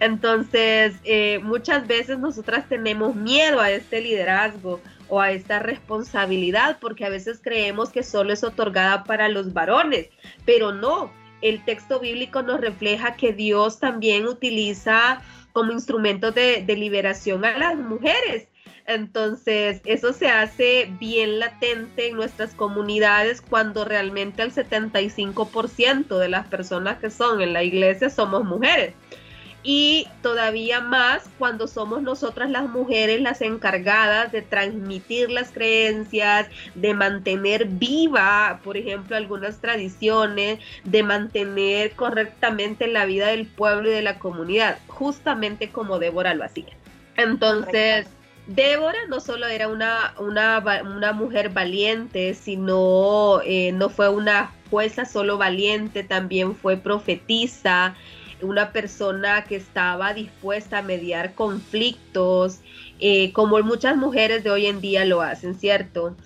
Entonces, 0.00 0.94
eh, 1.04 1.38
muchas 1.42 1.86
veces 1.86 2.18
nosotras 2.18 2.68
tenemos 2.68 3.14
miedo 3.14 3.60
a 3.60 3.70
este 3.70 4.00
liderazgo 4.00 4.80
o 5.08 5.20
a 5.20 5.30
esta 5.32 5.58
responsabilidad, 5.58 6.78
porque 6.80 7.04
a 7.04 7.10
veces 7.10 7.40
creemos 7.42 7.90
que 7.90 8.02
solo 8.02 8.32
es 8.32 8.42
otorgada 8.44 9.04
para 9.04 9.28
los 9.28 9.52
varones, 9.52 10.08
pero 10.44 10.72
no, 10.72 11.12
el 11.42 11.64
texto 11.64 12.00
bíblico 12.00 12.42
nos 12.42 12.60
refleja 12.60 13.16
que 13.16 13.32
Dios 13.32 13.78
también 13.78 14.26
utiliza 14.26 15.22
como 15.52 15.72
instrumento 15.72 16.32
de, 16.32 16.62
de 16.66 16.76
liberación 16.76 17.44
a 17.44 17.56
las 17.56 17.76
mujeres. 17.76 18.48
Entonces, 18.88 19.80
eso 19.84 20.12
se 20.12 20.28
hace 20.28 20.88
bien 21.00 21.40
latente 21.40 22.08
en 22.08 22.16
nuestras 22.16 22.54
comunidades 22.54 23.40
cuando 23.40 23.84
realmente 23.84 24.42
el 24.42 24.52
75% 24.52 26.18
de 26.18 26.28
las 26.28 26.46
personas 26.46 26.98
que 26.98 27.10
son 27.10 27.40
en 27.40 27.52
la 27.52 27.64
iglesia 27.64 28.10
somos 28.10 28.44
mujeres 28.44 28.94
y 29.68 30.06
todavía 30.22 30.80
más 30.80 31.28
cuando 31.40 31.66
somos 31.66 32.00
nosotras 32.00 32.48
las 32.50 32.68
mujeres 32.68 33.20
las 33.20 33.42
encargadas 33.42 34.30
de 34.30 34.40
transmitir 34.40 35.28
las 35.28 35.50
creencias, 35.50 36.46
de 36.76 36.94
mantener 36.94 37.66
viva, 37.66 38.60
por 38.62 38.76
ejemplo, 38.76 39.16
algunas 39.16 39.60
tradiciones, 39.60 40.60
de 40.84 41.02
mantener 41.02 41.96
correctamente 41.96 42.86
la 42.86 43.06
vida 43.06 43.26
del 43.26 43.48
pueblo 43.48 43.90
y 43.90 43.94
de 43.94 44.02
la 44.02 44.20
comunidad, 44.20 44.78
justamente 44.86 45.68
como 45.70 45.98
Débora 45.98 46.34
lo 46.34 46.44
hacía. 46.44 46.72
Entonces, 47.16 48.06
Débora 48.46 48.98
no 49.08 49.18
solo 49.18 49.48
era 49.48 49.66
una, 49.66 50.14
una, 50.20 51.12
mujer 51.12 51.48
valiente, 51.50 52.34
sino 52.34 53.40
eh, 53.44 53.72
no 53.72 53.88
fue 53.88 54.10
una 54.10 54.52
jueza 54.70 55.06
solo 55.06 55.38
valiente, 55.38 56.04
también 56.04 56.54
fue 56.54 56.76
profetisa, 56.76 57.96
una 58.42 58.72
persona 58.72 59.44
que 59.44 59.56
estaba 59.56 60.14
dispuesta 60.14 60.78
a 60.78 60.82
mediar 60.82 61.34
conflictos, 61.34 62.60
eh, 63.00 63.32
como 63.32 63.58
muchas 63.62 63.96
mujeres 63.96 64.44
de 64.44 64.50
hoy 64.50 64.66
en 64.66 64.80
día 64.80 65.04
lo 65.04 65.22
hacen, 65.22 65.54
¿cierto? 65.54 66.16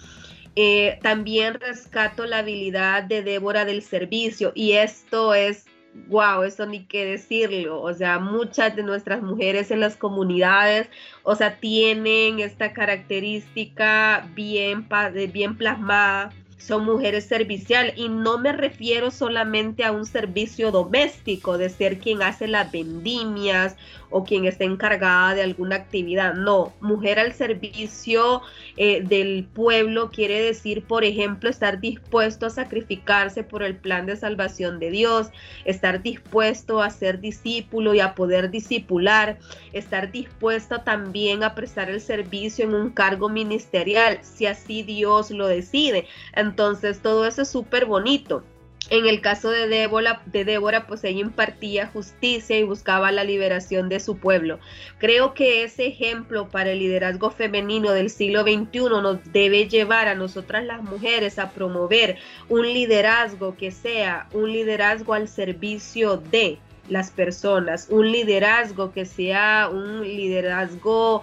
Eh, 0.57 0.99
también 1.03 1.55
rescato 1.55 2.27
la 2.27 2.39
habilidad 2.39 3.05
de 3.05 3.23
Débora 3.23 3.65
del 3.65 3.83
servicio 3.83 4.53
y 4.55 4.73
esto 4.73 5.35
es 5.35 5.67
wow, 6.09 6.43
eso 6.43 6.67
ni 6.67 6.85
qué 6.85 7.05
decirlo. 7.05 7.81
O 7.81 7.93
sea, 7.95 8.19
muchas 8.19 8.77
de 8.77 8.83
nuestras 8.83 9.23
mujeres 9.23 9.71
en 9.71 9.81
las 9.81 9.97
comunidades, 9.97 10.89
o 11.23 11.35
sea, 11.35 11.59
tienen 11.59 12.41
esta 12.41 12.73
característica 12.73 14.29
bien, 14.35 14.87
bien 15.33 15.57
plasmada 15.57 16.33
son 16.61 16.85
mujeres 16.85 17.25
serviciales 17.25 17.95
y 17.97 18.09
no 18.09 18.39
me 18.39 18.53
refiero 18.53 19.11
solamente 19.11 19.85
a 19.85 19.93
un 19.93 20.05
servicio 20.05 20.71
doméstico 20.71 21.57
de 21.57 21.71
ser 21.71 21.99
quien 21.99 22.23
hace 22.23 22.47
las 22.47 22.71
vendimias 22.71 23.77
o 24.11 24.25
quien 24.25 24.45
está 24.45 24.65
encargada 24.65 25.35
de 25.35 25.43
alguna 25.43 25.77
actividad. 25.77 26.35
No, 26.35 26.73
mujer 26.81 27.19
al 27.19 27.33
servicio 27.33 28.43
eh, 28.77 29.03
del 29.03 29.45
pueblo 29.45 30.11
quiere 30.11 30.43
decir, 30.43 30.83
por 30.85 31.05
ejemplo, 31.05 31.49
estar 31.49 31.81
dispuesto 31.81 32.47
a 32.47 32.51
sacrificarse 32.51 33.43
por 33.43 33.63
el 33.63 33.77
plan 33.77 34.07
de 34.07 34.17
salvación 34.17 34.79
de 34.81 34.91
Dios, 34.91 35.31
estar 35.65 36.03
dispuesto 36.03 36.83
a 36.83 36.91
ser 36.91 37.21
discípulo 37.21 37.95
y 37.95 38.01
a 38.01 38.15
poder 38.15 38.51
discipular, 38.51 39.39
estar 39.73 40.11
dispuesto 40.11 40.81
también 40.81 41.45
a 41.45 41.55
prestar 41.55 41.89
el 41.89 42.01
servicio 42.01 42.65
en 42.65 42.75
un 42.75 42.91
cargo 42.91 43.29
ministerial, 43.29 44.19
si 44.23 44.47
así 44.47 44.83
Dios 44.83 45.31
lo 45.31 45.47
decide. 45.47 46.07
Entonces, 46.51 47.01
todo 47.01 47.27
eso 47.27 47.43
es 47.43 47.49
súper 47.49 47.87
bonito. 47.87 48.43
En 48.89 49.07
el 49.07 49.21
caso 49.21 49.51
de 49.51 49.69
Débora, 49.69 50.21
de 50.27 50.45
Débora, 50.45 50.89
pues 50.89 51.05
ella 51.05 51.21
impartía 51.21 51.87
justicia 51.87 52.59
y 52.59 52.65
buscaba 52.65 53.13
la 53.13 53.23
liberación 53.23 53.89
de 53.89 54.01
su 54.01 54.17
pueblo. 54.17 54.59
Creo 54.99 55.33
que 55.33 55.63
ese 55.63 55.87
ejemplo 55.87 56.49
para 56.49 56.73
el 56.73 56.81
liderazgo 56.81 57.31
femenino 57.31 57.93
del 57.93 58.11
siglo 58.11 58.43
XXI 58.43 58.81
nos 59.01 59.33
debe 59.33 59.69
llevar 59.69 60.09
a 60.09 60.17
nosotras 60.17 60.65
las 60.65 60.83
mujeres 60.83 61.39
a 61.39 61.53
promover 61.53 62.19
un 62.49 62.63
liderazgo 62.63 63.57
que 63.57 63.71
sea 63.71 64.29
un 64.33 64.51
liderazgo 64.51 65.15
al 65.15 65.29
servicio 65.29 66.17
de 66.17 66.59
las 66.89 67.13
personas, 67.13 67.87
un 67.91 68.11
liderazgo 68.11 68.91
que 68.91 69.05
sea 69.05 69.71
un 69.73 70.03
liderazgo, 70.03 71.23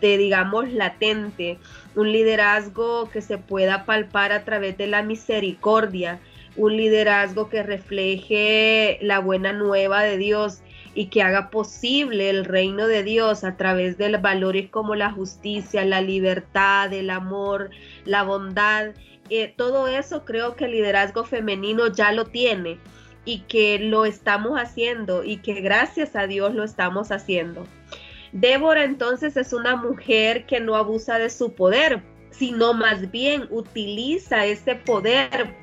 digamos, 0.00 0.72
latente, 0.72 1.58
un 1.94 2.12
liderazgo 2.12 3.08
que 3.10 3.20
se 3.20 3.38
pueda 3.38 3.84
palpar 3.84 4.32
a 4.32 4.44
través 4.44 4.76
de 4.78 4.86
la 4.86 5.02
misericordia, 5.02 6.18
un 6.56 6.76
liderazgo 6.76 7.48
que 7.48 7.62
refleje 7.62 8.98
la 9.02 9.18
buena 9.20 9.52
nueva 9.52 10.02
de 10.02 10.16
Dios 10.16 10.62
y 10.94 11.06
que 11.06 11.22
haga 11.22 11.50
posible 11.50 12.30
el 12.30 12.44
reino 12.44 12.86
de 12.86 13.02
Dios 13.02 13.44
a 13.44 13.56
través 13.56 13.96
de 13.96 14.16
valores 14.16 14.70
como 14.70 14.94
la 14.94 15.12
justicia, 15.12 15.84
la 15.84 16.00
libertad, 16.00 16.92
el 16.92 17.10
amor, 17.10 17.70
la 18.04 18.22
bondad. 18.24 18.88
Eh, 19.28 19.52
todo 19.56 19.86
eso 19.86 20.24
creo 20.24 20.56
que 20.56 20.64
el 20.64 20.72
liderazgo 20.72 21.24
femenino 21.24 21.86
ya 21.92 22.12
lo 22.12 22.24
tiene 22.26 22.78
y 23.24 23.40
que 23.40 23.78
lo 23.78 24.04
estamos 24.04 24.58
haciendo 24.58 25.22
y 25.22 25.36
que 25.36 25.60
gracias 25.60 26.16
a 26.16 26.26
Dios 26.26 26.54
lo 26.54 26.64
estamos 26.64 27.12
haciendo. 27.12 27.64
Débora 28.32 28.84
entonces 28.84 29.36
es 29.36 29.52
una 29.52 29.76
mujer 29.76 30.46
que 30.46 30.60
no 30.60 30.76
abusa 30.76 31.18
de 31.18 31.30
su 31.30 31.52
poder, 31.52 32.02
sino 32.30 32.74
más 32.74 33.10
bien 33.10 33.48
utiliza 33.50 34.46
ese 34.46 34.76
poder 34.76 35.54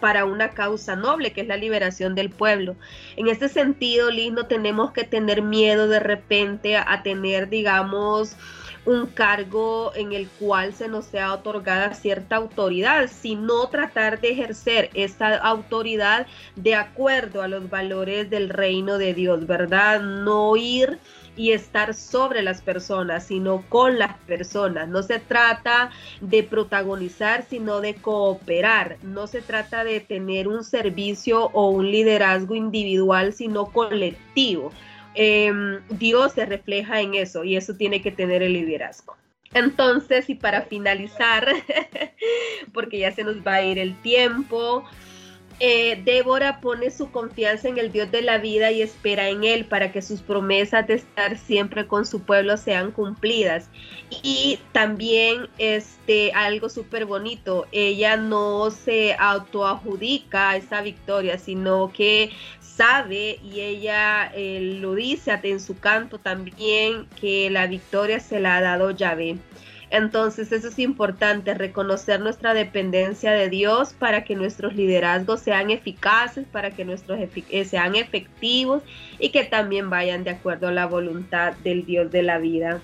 para 0.00 0.24
una 0.24 0.50
causa 0.50 0.96
noble, 0.96 1.32
que 1.32 1.42
es 1.42 1.46
la 1.46 1.56
liberación 1.56 2.14
del 2.14 2.30
pueblo. 2.30 2.76
En 3.16 3.28
este 3.28 3.48
sentido, 3.48 4.10
Liz, 4.10 4.32
no 4.32 4.46
tenemos 4.46 4.92
que 4.92 5.04
tener 5.04 5.42
miedo 5.42 5.88
de 5.88 6.00
repente 6.00 6.76
a, 6.76 7.02
tener, 7.02 7.48
digamos, 7.48 8.36
un 8.84 9.06
cargo 9.06 9.92
en 9.94 10.12
el 10.12 10.28
cual 10.28 10.72
se 10.72 10.88
nos 10.88 11.06
sea 11.06 11.32
otorgada 11.34 11.94
cierta 11.94 12.36
autoridad, 12.36 13.08
sino 13.08 13.68
tratar 13.68 14.20
de 14.20 14.30
ejercer 14.30 14.90
esa 14.94 15.36
autoridad 15.36 16.26
de 16.54 16.74
acuerdo 16.76 17.42
a 17.42 17.48
los 17.48 17.68
valores 17.68 18.30
del 18.30 18.48
reino 18.48 18.98
de 18.98 19.12
Dios, 19.14 19.46
¿verdad? 19.46 20.00
No 20.00 20.56
ir 20.56 20.98
y 21.36 21.52
estar 21.52 21.94
sobre 21.94 22.42
las 22.42 22.62
personas, 22.62 23.26
sino 23.26 23.62
con 23.68 23.98
las 23.98 24.16
personas. 24.20 24.88
No 24.88 25.02
se 25.02 25.18
trata 25.18 25.90
de 26.20 26.42
protagonizar, 26.42 27.44
sino 27.48 27.80
de 27.80 27.94
cooperar. 27.94 28.96
No 29.02 29.26
se 29.26 29.42
trata 29.42 29.84
de 29.84 30.00
tener 30.00 30.48
un 30.48 30.64
servicio 30.64 31.50
o 31.52 31.70
un 31.70 31.90
liderazgo 31.90 32.54
individual, 32.54 33.32
sino 33.32 33.66
colectivo. 33.66 34.72
Em, 35.14 35.80
Dios 35.88 36.32
se 36.32 36.46
refleja 36.46 37.00
en 37.00 37.14
eso 37.14 37.44
y 37.44 37.56
eso 37.56 37.74
tiene 37.74 38.02
que 38.02 38.12
tener 38.12 38.42
el 38.42 38.52
liderazgo. 38.52 39.16
Entonces, 39.54 40.28
y 40.28 40.34
para 40.34 40.62
finalizar, 40.62 41.48
porque 42.72 42.98
ya 42.98 43.12
se 43.12 43.24
nos 43.24 43.36
va 43.38 43.54
a 43.54 43.62
ir 43.62 43.78
el 43.78 43.94
tiempo, 44.02 44.84
eh, 45.58 46.00
Débora 46.04 46.60
pone 46.60 46.90
su 46.90 47.10
confianza 47.10 47.68
en 47.68 47.78
el 47.78 47.90
Dios 47.90 48.10
de 48.10 48.22
la 48.22 48.38
vida 48.38 48.70
y 48.70 48.82
espera 48.82 49.28
en 49.28 49.44
Él 49.44 49.64
para 49.64 49.90
que 49.92 50.02
sus 50.02 50.20
promesas 50.20 50.86
de 50.86 50.94
estar 50.94 51.38
siempre 51.38 51.86
con 51.86 52.04
su 52.04 52.22
pueblo 52.22 52.56
sean 52.56 52.90
cumplidas. 52.92 53.68
Y 54.22 54.58
también 54.72 55.48
este, 55.58 56.32
algo 56.32 56.68
súper 56.68 57.06
bonito, 57.06 57.66
ella 57.72 58.16
no 58.16 58.70
se 58.70 59.14
autoadjudica 59.18 60.56
esa 60.56 60.82
victoria, 60.82 61.38
sino 61.38 61.90
que 61.92 62.30
sabe 62.60 63.38
y 63.42 63.60
ella 63.60 64.30
eh, 64.34 64.78
lo 64.80 64.94
dice 64.94 65.40
en 65.42 65.60
su 65.60 65.78
canto 65.78 66.18
también 66.18 67.06
que 67.18 67.48
la 67.50 67.66
victoria 67.66 68.20
se 68.20 68.40
la 68.40 68.58
ha 68.58 68.60
dado 68.60 68.90
Yahvé. 68.90 69.38
Entonces 69.90 70.50
eso 70.50 70.68
es 70.68 70.78
importante, 70.78 71.54
reconocer 71.54 72.20
nuestra 72.20 72.54
dependencia 72.54 73.32
de 73.32 73.48
Dios 73.48 73.94
para 73.96 74.24
que 74.24 74.34
nuestros 74.34 74.74
liderazgos 74.74 75.40
sean 75.40 75.70
eficaces, 75.70 76.44
para 76.50 76.72
que 76.72 76.84
nuestros 76.84 77.18
eh, 77.20 77.64
sean 77.64 77.94
efectivos 77.94 78.82
y 79.18 79.30
que 79.30 79.44
también 79.44 79.88
vayan 79.88 80.24
de 80.24 80.30
acuerdo 80.30 80.68
a 80.68 80.72
la 80.72 80.86
voluntad 80.86 81.52
del 81.58 81.86
Dios 81.86 82.10
de 82.10 82.22
la 82.22 82.38
vida. 82.38 82.82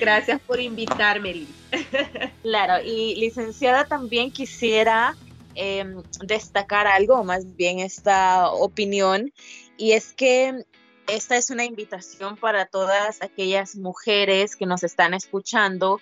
Gracias 0.00 0.40
por 0.40 0.60
invitarme, 0.60 1.34
Liz. 1.34 1.48
Claro, 2.42 2.82
y 2.84 3.16
licenciada 3.16 3.84
también 3.84 4.30
quisiera 4.30 5.16
em, 5.56 6.02
destacar 6.22 6.86
algo, 6.86 7.24
más 7.24 7.56
bien 7.56 7.80
esta 7.80 8.50
opinión, 8.52 9.32
y 9.76 9.92
es 9.92 10.12
que 10.12 10.64
esta 11.08 11.36
es 11.36 11.50
una 11.50 11.64
invitación 11.64 12.36
para 12.36 12.66
todas 12.66 13.20
aquellas 13.22 13.76
mujeres 13.76 14.56
que 14.56 14.66
nos 14.66 14.82
están 14.82 15.12
escuchando 15.12 16.00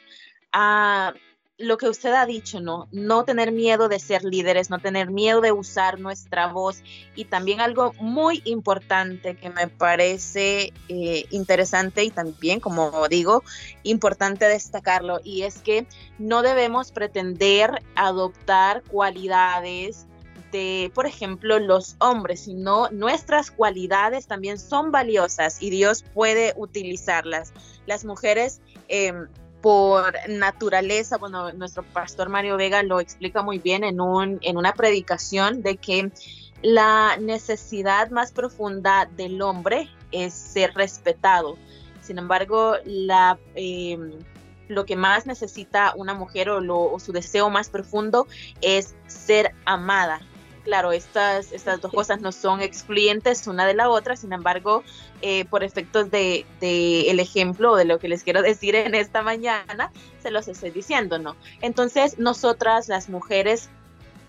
a 0.54 1.12
lo 1.58 1.78
que 1.78 1.88
usted 1.88 2.12
ha 2.12 2.26
dicho, 2.26 2.60
¿no? 2.60 2.88
No 2.90 3.24
tener 3.24 3.52
miedo 3.52 3.88
de 3.88 4.00
ser 4.00 4.24
líderes, 4.24 4.70
no 4.70 4.78
tener 4.78 5.10
miedo 5.10 5.40
de 5.40 5.52
usar 5.52 6.00
nuestra 6.00 6.48
voz 6.48 6.82
y 7.14 7.26
también 7.26 7.60
algo 7.60 7.92
muy 8.00 8.42
importante 8.44 9.36
que 9.36 9.50
me 9.50 9.68
parece 9.68 10.72
eh, 10.88 11.26
interesante 11.30 12.02
y 12.02 12.10
también, 12.10 12.58
como 12.58 13.06
digo, 13.08 13.44
importante 13.84 14.46
destacarlo 14.46 15.20
y 15.22 15.42
es 15.42 15.58
que 15.58 15.86
no 16.18 16.42
debemos 16.42 16.90
pretender 16.90 17.82
adoptar 17.94 18.82
cualidades 18.82 20.06
de, 20.50 20.90
por 20.94 21.06
ejemplo, 21.06 21.58
los 21.58 21.96
hombres, 21.98 22.44
sino 22.44 22.88
nuestras 22.90 23.50
cualidades 23.50 24.26
también 24.26 24.58
son 24.58 24.90
valiosas 24.92 25.60
y 25.60 25.70
Dios 25.70 26.04
puede 26.14 26.52
utilizarlas. 26.56 27.52
Las 27.86 28.04
mujeres... 28.04 28.60
Em, 28.88 29.28
por 29.64 30.12
naturaleza, 30.28 31.16
bueno, 31.16 31.50
nuestro 31.54 31.84
pastor 31.84 32.28
Mario 32.28 32.58
Vega 32.58 32.82
lo 32.82 33.00
explica 33.00 33.42
muy 33.42 33.58
bien 33.58 33.82
en, 33.82 33.98
un, 33.98 34.38
en 34.42 34.58
una 34.58 34.74
predicación 34.74 35.62
de 35.62 35.78
que 35.78 36.12
la 36.60 37.16
necesidad 37.16 38.10
más 38.10 38.30
profunda 38.30 39.08
del 39.16 39.40
hombre 39.40 39.88
es 40.12 40.34
ser 40.34 40.74
respetado. 40.74 41.56
Sin 42.02 42.18
embargo, 42.18 42.74
la, 42.84 43.38
em, 43.54 44.10
lo 44.68 44.84
que 44.84 44.96
más 44.96 45.24
necesita 45.24 45.94
una 45.96 46.12
mujer 46.12 46.50
o, 46.50 46.92
o 46.92 47.00
su 47.00 47.12
deseo 47.12 47.48
más 47.48 47.70
profundo 47.70 48.26
es 48.60 48.94
ser 49.06 49.54
amada, 49.64 50.20
claro, 50.64 50.92
estas, 50.92 51.52
estas 51.52 51.80
dos 51.80 51.92
cosas 51.92 52.20
no 52.20 52.32
son 52.32 52.60
excluyentes 52.60 53.46
una 53.46 53.66
de 53.66 53.74
la 53.74 53.88
otra, 53.88 54.16
sin 54.16 54.32
embargo, 54.32 54.82
eh, 55.22 55.44
por 55.44 55.62
efectos 55.62 56.10
de, 56.10 56.44
el 56.60 57.20
ejemplo 57.20 57.76
de 57.76 57.84
lo 57.84 57.98
que 57.98 58.08
les 58.08 58.24
quiero 58.24 58.42
decir 58.42 58.74
en 58.74 58.94
esta 58.94 59.22
mañana, 59.22 59.92
se 60.22 60.30
los 60.30 60.48
estoy 60.48 60.70
diciendo, 60.70 61.18
¿no? 61.18 61.36
Entonces, 61.60 62.18
nosotras, 62.18 62.88
las 62.88 63.08
mujeres, 63.08 63.68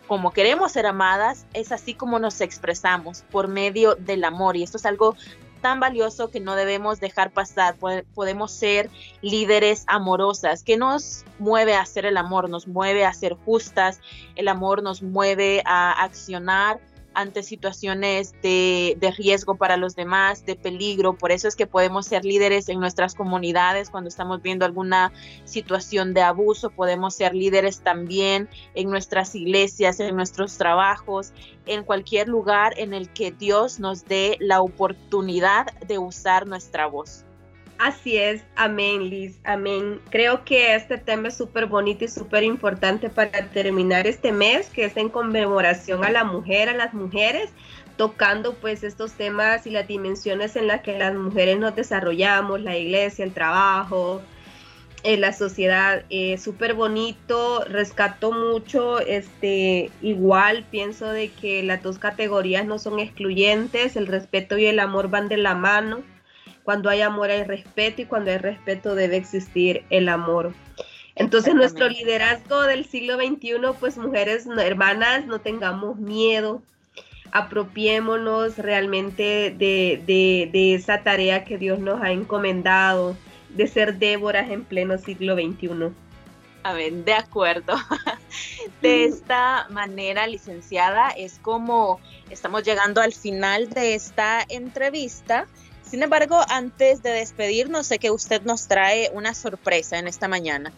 como 0.08 0.32
queremos 0.32 0.74
ser 0.74 0.86
amadas, 0.86 1.46
es 1.54 1.72
así 1.72 1.96
como 1.96 2.20
nos 2.20 2.42
expresamos 2.42 3.24
por 3.32 3.48
medio 3.48 3.96
del 3.96 4.24
amor. 4.24 4.56
Y 4.56 4.64
esto 4.64 4.78
es 4.78 4.86
algo 4.86 5.16
tan 5.66 5.80
valioso 5.80 6.30
que 6.30 6.40
no 6.40 6.54
debemos 6.54 7.00
dejar 7.00 7.32
pasar. 7.32 7.76
Podemos 8.14 8.52
ser 8.52 8.92
líderes 9.24 9.84
amorosas. 9.88 10.62
que 10.62 10.78
nos 10.78 11.26
mueve 11.40 11.74
a 11.74 11.82
hacer 11.82 12.06
el 12.06 12.18
amor? 12.18 12.52
Nos 12.52 12.68
mueve 12.68 13.04
a 13.04 13.12
ser 13.14 13.34
justas. 13.34 14.00
El 14.36 14.48
amor 14.48 14.84
nos 14.84 15.02
mueve 15.02 15.64
a 15.66 16.04
accionar 16.04 16.80
ante 17.16 17.44
situaciones 17.44 18.34
de, 18.42 18.98
de, 19.00 19.12
riesgo 19.12 19.56
para 19.56 19.78
los 19.78 19.96
demás, 19.96 20.46
de 20.46 20.56
peligro. 20.56 21.18
Por 21.18 21.32
eso 21.32 21.48
es 21.48 21.56
que 21.56 21.66
podemos 21.66 22.06
ser 22.06 22.26
líderes 22.26 22.70
en 22.70 22.80
nuestras 22.80 23.16
comunidades 23.16 23.90
cuando 23.90 24.10
estamos 24.10 24.42
viendo 24.42 24.66
alguna 24.66 25.12
situación 25.46 26.14
de 26.14 26.22
abuso. 26.22 26.70
Podemos 26.70 27.16
ser 27.16 27.34
líderes 27.34 27.80
también 27.80 28.50
en 28.76 28.90
nuestras 28.90 29.34
iglesias, 29.34 30.00
en 30.00 30.16
nuestros 30.16 30.58
trabajos, 30.58 31.32
en 31.66 31.84
cualquier 31.84 32.28
lugar 32.28 32.74
en 32.78 32.94
el 32.94 33.10
que 33.10 33.32
Dios 33.32 33.80
nos 33.80 34.06
dé 34.06 34.38
la 34.40 34.62
oportunidad 34.62 35.68
de 35.88 35.98
usar 35.98 36.46
nuestra 36.46 36.86
voz. 36.88 37.26
Así 37.78 38.16
es, 38.18 38.42
amén, 38.56 39.10
Liz, 39.10 39.38
amén. 39.44 40.00
Creo 40.10 40.46
que 40.46 40.76
este 40.76 40.98
tema 40.98 41.28
es 41.28 41.36
súper 41.36 41.66
bonito 41.66 42.06
y 42.06 42.08
súper 42.08 42.44
importante 42.44 43.10
para 43.10 43.50
terminar 43.50 44.08
este 44.08 44.32
mes, 44.32 44.70
que 44.70 44.86
es 44.86 44.96
en 44.96 45.10
conmemoración 45.10 46.06
a 46.06 46.10
la 46.10 46.24
mujer, 46.24 46.70
a 46.70 46.74
las 46.74 46.94
mujeres, 46.94 47.50
tocando 47.98 48.54
pues 48.56 48.84
estos 48.84 49.14
temas 49.14 49.68
y 49.68 49.72
las 49.72 49.90
dimensiones 49.90 50.56
en 50.56 50.68
las 50.68 50.82
que 50.82 50.98
las 50.98 51.14
mujeres 51.16 51.60
nos 51.60 51.76
desarrollamos, 51.76 52.62
la 52.62 52.78
iglesia, 52.78 53.26
el 53.26 53.34
trabajo, 53.34 54.22
en 55.04 55.20
la 55.20 55.34
sociedad. 55.34 56.06
Eh, 56.10 56.38
súper 56.38 56.76
bonito, 56.76 57.66
rescató 57.66 58.32
mucho, 58.32 59.02
este, 59.02 59.92
igual 60.02 60.66
pienso 60.72 61.10
de 61.10 61.30
que 61.30 61.62
las 61.62 61.84
dos 61.84 62.00
categorías 62.00 62.66
no 62.66 62.80
son 62.80 63.00
excluyentes, 63.00 63.98
el 63.98 64.08
respeto 64.08 64.58
y 64.58 64.66
el 64.66 64.80
amor 64.80 65.10
van 65.10 65.28
de 65.28 65.38
la 65.38 65.56
mano 65.56 66.15
cuando 66.66 66.90
hay 66.90 67.02
amor 67.02 67.30
hay 67.30 67.44
respeto 67.44 68.02
y 68.02 68.06
cuando 68.06 68.32
hay 68.32 68.40
respeto 68.40 68.96
debe 68.96 69.18
existir 69.18 69.86
el 69.92 70.10
amor. 70.10 70.54
Entonces 71.16 71.54
nuestro 71.54 71.88
liderazgo 71.88 72.64
del 72.64 72.86
siglo 72.86 73.16
XXI, 73.16 73.54
pues 73.80 73.98
mujeres 73.98 74.48
hermanas, 74.48 75.28
no 75.28 75.40
tengamos 75.40 75.98
miedo, 75.98 76.62
apropiémonos 77.32 78.58
realmente 78.58 79.56
de, 79.58 80.02
de, 80.06 80.74
esa 80.74 81.04
tarea 81.04 81.46
que 81.46 81.58
Dios 81.58 81.80
nos 81.80 82.02
ha 82.02 82.12
encomendado, 82.12 83.16
de 83.50 83.68
ser 83.68 83.98
Déboras 83.98 84.50
en 84.50 84.66
pleno 84.66 84.98
siglo 84.98 85.36
XXI. 85.36 85.94
Amén, 86.64 87.06
de 87.06 87.14
acuerdo. 87.14 87.76
De 88.82 89.06
esta 89.06 89.68
manera, 89.70 90.26
licenciada, 90.26 91.10
es 91.12 91.40
como 91.40 92.00
estamos 92.32 92.64
llegando 92.64 93.02
al 93.02 93.14
final 93.14 93.70
de 93.70 93.94
esta 93.94 94.44
entrevista 94.50 95.48
sin 95.86 96.04
embargo, 96.04 96.42
antes 96.50 97.04
de 97.04 97.12
despedirnos, 97.12 97.88
sé 97.88 98.00
que 98.00 98.12
usted 98.12 98.42
nos 98.42 98.68
trae 98.68 99.10
una 99.14 99.34
sorpresa 99.34 99.98
en 100.00 100.08
esta 100.08 100.28
mañana. 100.28 100.72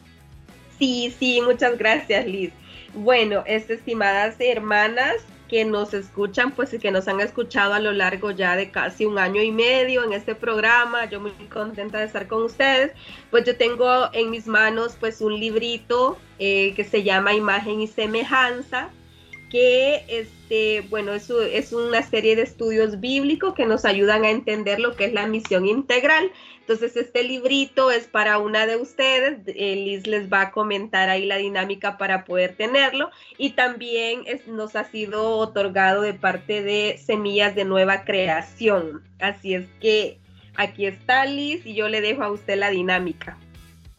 Sí, 0.77 1.13
sí, 1.17 1.41
muchas 1.41 1.77
gracias, 1.77 2.25
Liz. 2.25 2.51
Bueno, 2.93 3.43
estimadas 3.45 4.35
hermanas 4.39 5.15
que 5.47 5.65
nos 5.65 5.93
escuchan, 5.93 6.51
pues 6.51 6.73
y 6.73 6.79
que 6.79 6.91
nos 6.91 7.07
han 7.07 7.21
escuchado 7.21 7.73
a 7.73 7.79
lo 7.79 7.91
largo 7.91 8.31
ya 8.31 8.55
de 8.55 8.69
casi 8.69 9.05
un 9.05 9.17
año 9.17 9.41
y 9.41 9.51
medio 9.51 10.03
en 10.03 10.13
este 10.13 10.35
programa, 10.35 11.05
yo 11.05 11.19
muy 11.19 11.31
contenta 11.51 11.99
de 11.99 12.05
estar 12.05 12.27
con 12.27 12.43
ustedes, 12.43 12.91
pues 13.31 13.45
yo 13.45 13.55
tengo 13.55 14.09
en 14.13 14.29
mis 14.29 14.47
manos 14.47 14.97
pues 14.99 15.21
un 15.21 15.39
librito 15.39 16.17
eh, 16.39 16.73
que 16.75 16.83
se 16.83 17.03
llama 17.03 17.33
Imagen 17.33 17.81
y 17.81 17.87
Semejanza, 17.87 18.89
que 19.49 20.03
este, 20.07 20.81
bueno, 20.89 21.13
es, 21.13 21.29
es 21.29 21.73
una 21.73 22.01
serie 22.03 22.35
de 22.35 22.43
estudios 22.43 22.99
bíblicos 22.99 23.53
que 23.53 23.65
nos 23.65 23.85
ayudan 23.85 24.23
a 24.25 24.29
entender 24.29 24.79
lo 24.79 24.95
que 24.95 25.05
es 25.05 25.13
la 25.13 25.27
misión 25.27 25.65
integral. 25.65 26.31
Entonces, 26.59 26.97
este 26.97 27.23
librito 27.23 27.91
es 27.91 28.07
para 28.07 28.39
una 28.39 28.65
de 28.65 28.75
ustedes. 28.75 29.45
Liz 29.45 30.05
les 30.05 30.31
va 30.31 30.41
a 30.41 30.51
comentar 30.51 31.09
ahí 31.09 31.25
la 31.25 31.37
dinámica 31.37 31.97
para 31.97 32.25
poder 32.25 32.55
tenerlo. 32.57 33.09
Y 33.37 33.51
también 33.51 34.23
nos 34.47 34.75
ha 34.75 34.83
sido 34.83 35.37
otorgado 35.37 36.01
de 36.01 36.13
parte 36.13 36.61
de 36.63 36.97
Semillas 36.97 37.55
de 37.55 37.63
Nueva 37.63 38.03
Creación. 38.03 39.01
Así 39.19 39.53
es 39.53 39.65
que 39.79 40.19
aquí 40.55 40.85
está 40.85 41.25
Liz 41.25 41.65
y 41.65 41.73
yo 41.73 41.87
le 41.87 42.01
dejo 42.01 42.23
a 42.23 42.31
usted 42.31 42.57
la 42.57 42.69
dinámica. 42.69 43.37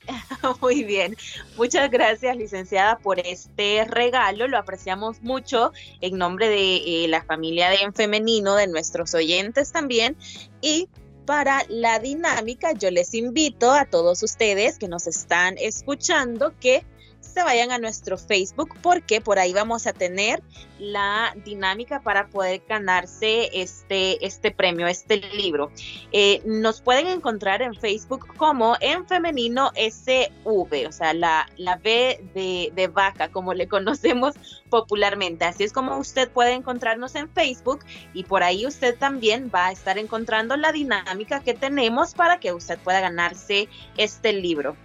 Muy 0.61 0.84
bien, 0.84 1.16
muchas 1.56 1.90
gracias 1.90 2.36
licenciada 2.36 2.98
por 2.98 3.18
este 3.20 3.84
regalo, 3.84 4.48
lo 4.48 4.59
apreciamos 4.59 5.22
mucho 5.22 5.72
en 6.00 6.18
nombre 6.18 6.48
de 6.48 7.04
eh, 7.04 7.09
la 7.09 7.22
familia 7.22 7.70
de 7.70 7.76
En 7.82 7.94
Femenino, 7.94 8.54
de 8.54 8.66
nuestros 8.66 9.14
oyentes 9.14 9.72
también. 9.72 10.16
Y 10.61 10.88
para 11.26 11.62
la 11.68 11.98
dinámica 11.98 12.72
yo 12.72 12.90
les 12.90 13.12
invito 13.12 13.70
a 13.70 13.84
todos 13.84 14.22
ustedes 14.22 14.78
que 14.78 14.88
nos 14.88 15.06
están 15.06 15.56
escuchando 15.59 16.54
que 16.59 16.84
se 17.20 17.42
vayan 17.42 17.70
a 17.72 17.78
nuestro 17.78 18.18
Facebook 18.18 18.74
porque 18.82 19.20
por 19.20 19.38
ahí 19.38 19.52
vamos 19.52 19.86
a 19.86 19.92
tener 19.92 20.42
la 20.78 21.34
dinámica 21.44 22.00
para 22.00 22.28
poder 22.28 22.62
ganarse 22.68 23.50
este, 23.52 24.24
este 24.24 24.50
premio, 24.50 24.86
este 24.86 25.18
libro. 25.18 25.70
Eh, 26.12 26.40
nos 26.44 26.80
pueden 26.80 27.06
encontrar 27.08 27.62
en 27.62 27.74
Facebook 27.74 28.26
como 28.36 28.76
en 28.80 29.06
femenino 29.06 29.70
SV, 29.74 30.88
o 30.88 30.92
sea, 30.92 31.14
la, 31.14 31.48
la 31.56 31.76
B 31.76 32.22
de, 32.34 32.72
de 32.74 32.88
vaca, 32.88 33.30
como 33.30 33.54
le 33.54 33.68
conocemos 33.68 34.34
popularmente. 34.70 35.44
Así 35.44 35.64
es 35.64 35.72
como 35.72 35.96
usted 35.98 36.30
puede 36.30 36.52
encontrarnos 36.52 37.14
en 37.14 37.28
Facebook 37.28 37.84
y 38.14 38.24
por 38.24 38.42
ahí 38.42 38.66
usted 38.66 38.96
también 38.96 39.50
va 39.54 39.66
a 39.66 39.72
estar 39.72 39.98
encontrando 39.98 40.56
la 40.56 40.72
dinámica 40.72 41.40
que 41.40 41.54
tenemos 41.54 42.14
para 42.14 42.38
que 42.38 42.52
usted 42.52 42.78
pueda 42.78 43.00
ganarse 43.00 43.68
este 43.96 44.32
libro. 44.32 44.76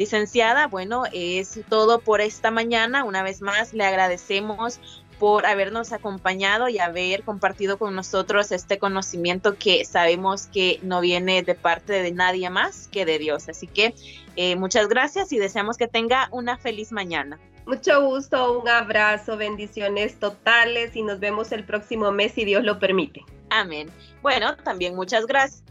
Licenciada, 0.00 0.66
bueno, 0.66 1.02
es 1.12 1.60
todo 1.68 2.00
por 2.00 2.22
esta 2.22 2.50
mañana. 2.50 3.04
Una 3.04 3.22
vez 3.22 3.42
más, 3.42 3.74
le 3.74 3.84
agradecemos 3.84 4.80
por 5.18 5.44
habernos 5.44 5.92
acompañado 5.92 6.70
y 6.70 6.78
haber 6.78 7.22
compartido 7.22 7.78
con 7.78 7.94
nosotros 7.94 8.50
este 8.50 8.78
conocimiento 8.78 9.58
que 9.58 9.84
sabemos 9.84 10.46
que 10.46 10.80
no 10.82 11.02
viene 11.02 11.42
de 11.42 11.54
parte 11.54 12.02
de 12.02 12.12
nadie 12.12 12.48
más 12.48 12.88
que 12.88 13.04
de 13.04 13.18
Dios. 13.18 13.50
Así 13.50 13.66
que 13.66 13.94
eh, 14.36 14.56
muchas 14.56 14.88
gracias 14.88 15.34
y 15.34 15.38
deseamos 15.38 15.76
que 15.76 15.86
tenga 15.86 16.30
una 16.32 16.56
feliz 16.56 16.92
mañana. 16.92 17.38
Mucho 17.66 18.02
gusto, 18.02 18.58
un 18.58 18.70
abrazo, 18.70 19.36
bendiciones 19.36 20.18
totales 20.18 20.96
y 20.96 21.02
nos 21.02 21.20
vemos 21.20 21.52
el 21.52 21.64
próximo 21.64 22.10
mes 22.10 22.32
si 22.32 22.46
Dios 22.46 22.64
lo 22.64 22.78
permite. 22.78 23.22
Amén. 23.50 23.90
Bueno, 24.22 24.56
también 24.56 24.96
muchas 24.96 25.26
gracias 25.26 25.62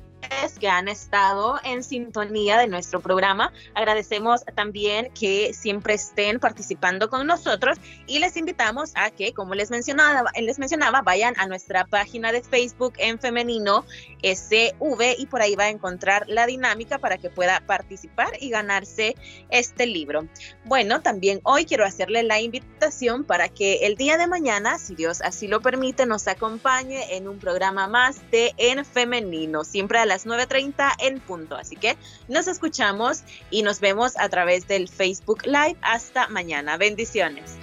que 0.59 0.67
han 0.67 0.87
estado 0.87 1.59
en 1.63 1.83
sintonía 1.83 2.57
de 2.57 2.67
nuestro 2.67 2.99
programa. 2.99 3.51
Agradecemos 3.73 4.43
también 4.55 5.11
que 5.13 5.53
siempre 5.53 5.93
estén 5.93 6.39
participando 6.39 7.09
con 7.09 7.27
nosotros 7.27 7.77
y 8.07 8.19
les 8.19 8.37
invitamos 8.37 8.91
a 8.95 9.11
que, 9.11 9.33
como 9.33 9.55
les 9.55 9.69
mencionaba, 9.71 10.29
les 10.39 10.59
mencionaba, 10.59 11.01
vayan 11.01 11.33
a 11.37 11.47
nuestra 11.47 11.85
página 11.85 12.31
de 12.31 12.41
Facebook 12.41 12.93
en 12.97 13.19
femenino 13.19 13.85
SV 14.23 14.75
y 15.17 15.25
por 15.27 15.41
ahí 15.41 15.55
va 15.55 15.65
a 15.65 15.69
encontrar 15.69 16.25
la 16.27 16.45
dinámica 16.45 16.99
para 16.99 17.17
que 17.17 17.29
pueda 17.29 17.61
participar 17.61 18.29
y 18.39 18.49
ganarse 18.49 19.15
este 19.49 19.85
libro. 19.85 20.27
Bueno, 20.65 21.01
también 21.01 21.39
hoy 21.43 21.65
quiero 21.65 21.85
hacerle 21.85 22.23
la 22.23 22.39
invitación 22.39 23.23
para 23.23 23.49
que 23.49 23.85
el 23.85 23.95
día 23.95 24.17
de 24.17 24.27
mañana, 24.27 24.77
si 24.79 24.95
Dios 24.95 25.21
así 25.21 25.47
lo 25.47 25.61
permite, 25.61 26.05
nos 26.05 26.27
acompañe 26.27 27.15
en 27.15 27.27
un 27.27 27.39
programa 27.39 27.87
más 27.87 28.19
de 28.31 28.53
En 28.57 28.85
Femenino, 28.85 29.63
siempre 29.63 29.99
a 29.99 30.05
las 30.09 30.25
9.30 30.25 30.95
en 30.99 31.19
punto. 31.21 31.55
Así 31.55 31.77
que 31.77 31.97
nos 32.27 32.47
escuchamos 32.47 33.23
y 33.49 33.61
nos 33.61 33.79
vemos 33.79 34.17
a 34.17 34.27
través 34.27 34.67
del 34.67 34.89
Facebook 34.89 35.45
Live. 35.45 35.77
Hasta 35.81 36.27
mañana. 36.27 36.75
Bendiciones. 36.75 37.55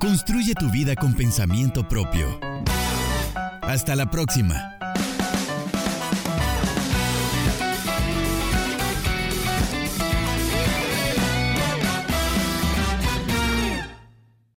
Construye 0.00 0.54
tu 0.54 0.70
vida 0.70 0.96
con 0.96 1.14
pensamiento 1.14 1.86
propio. 1.86 2.40
Hasta 3.62 3.94
la 3.94 4.10
próxima. 4.10 4.78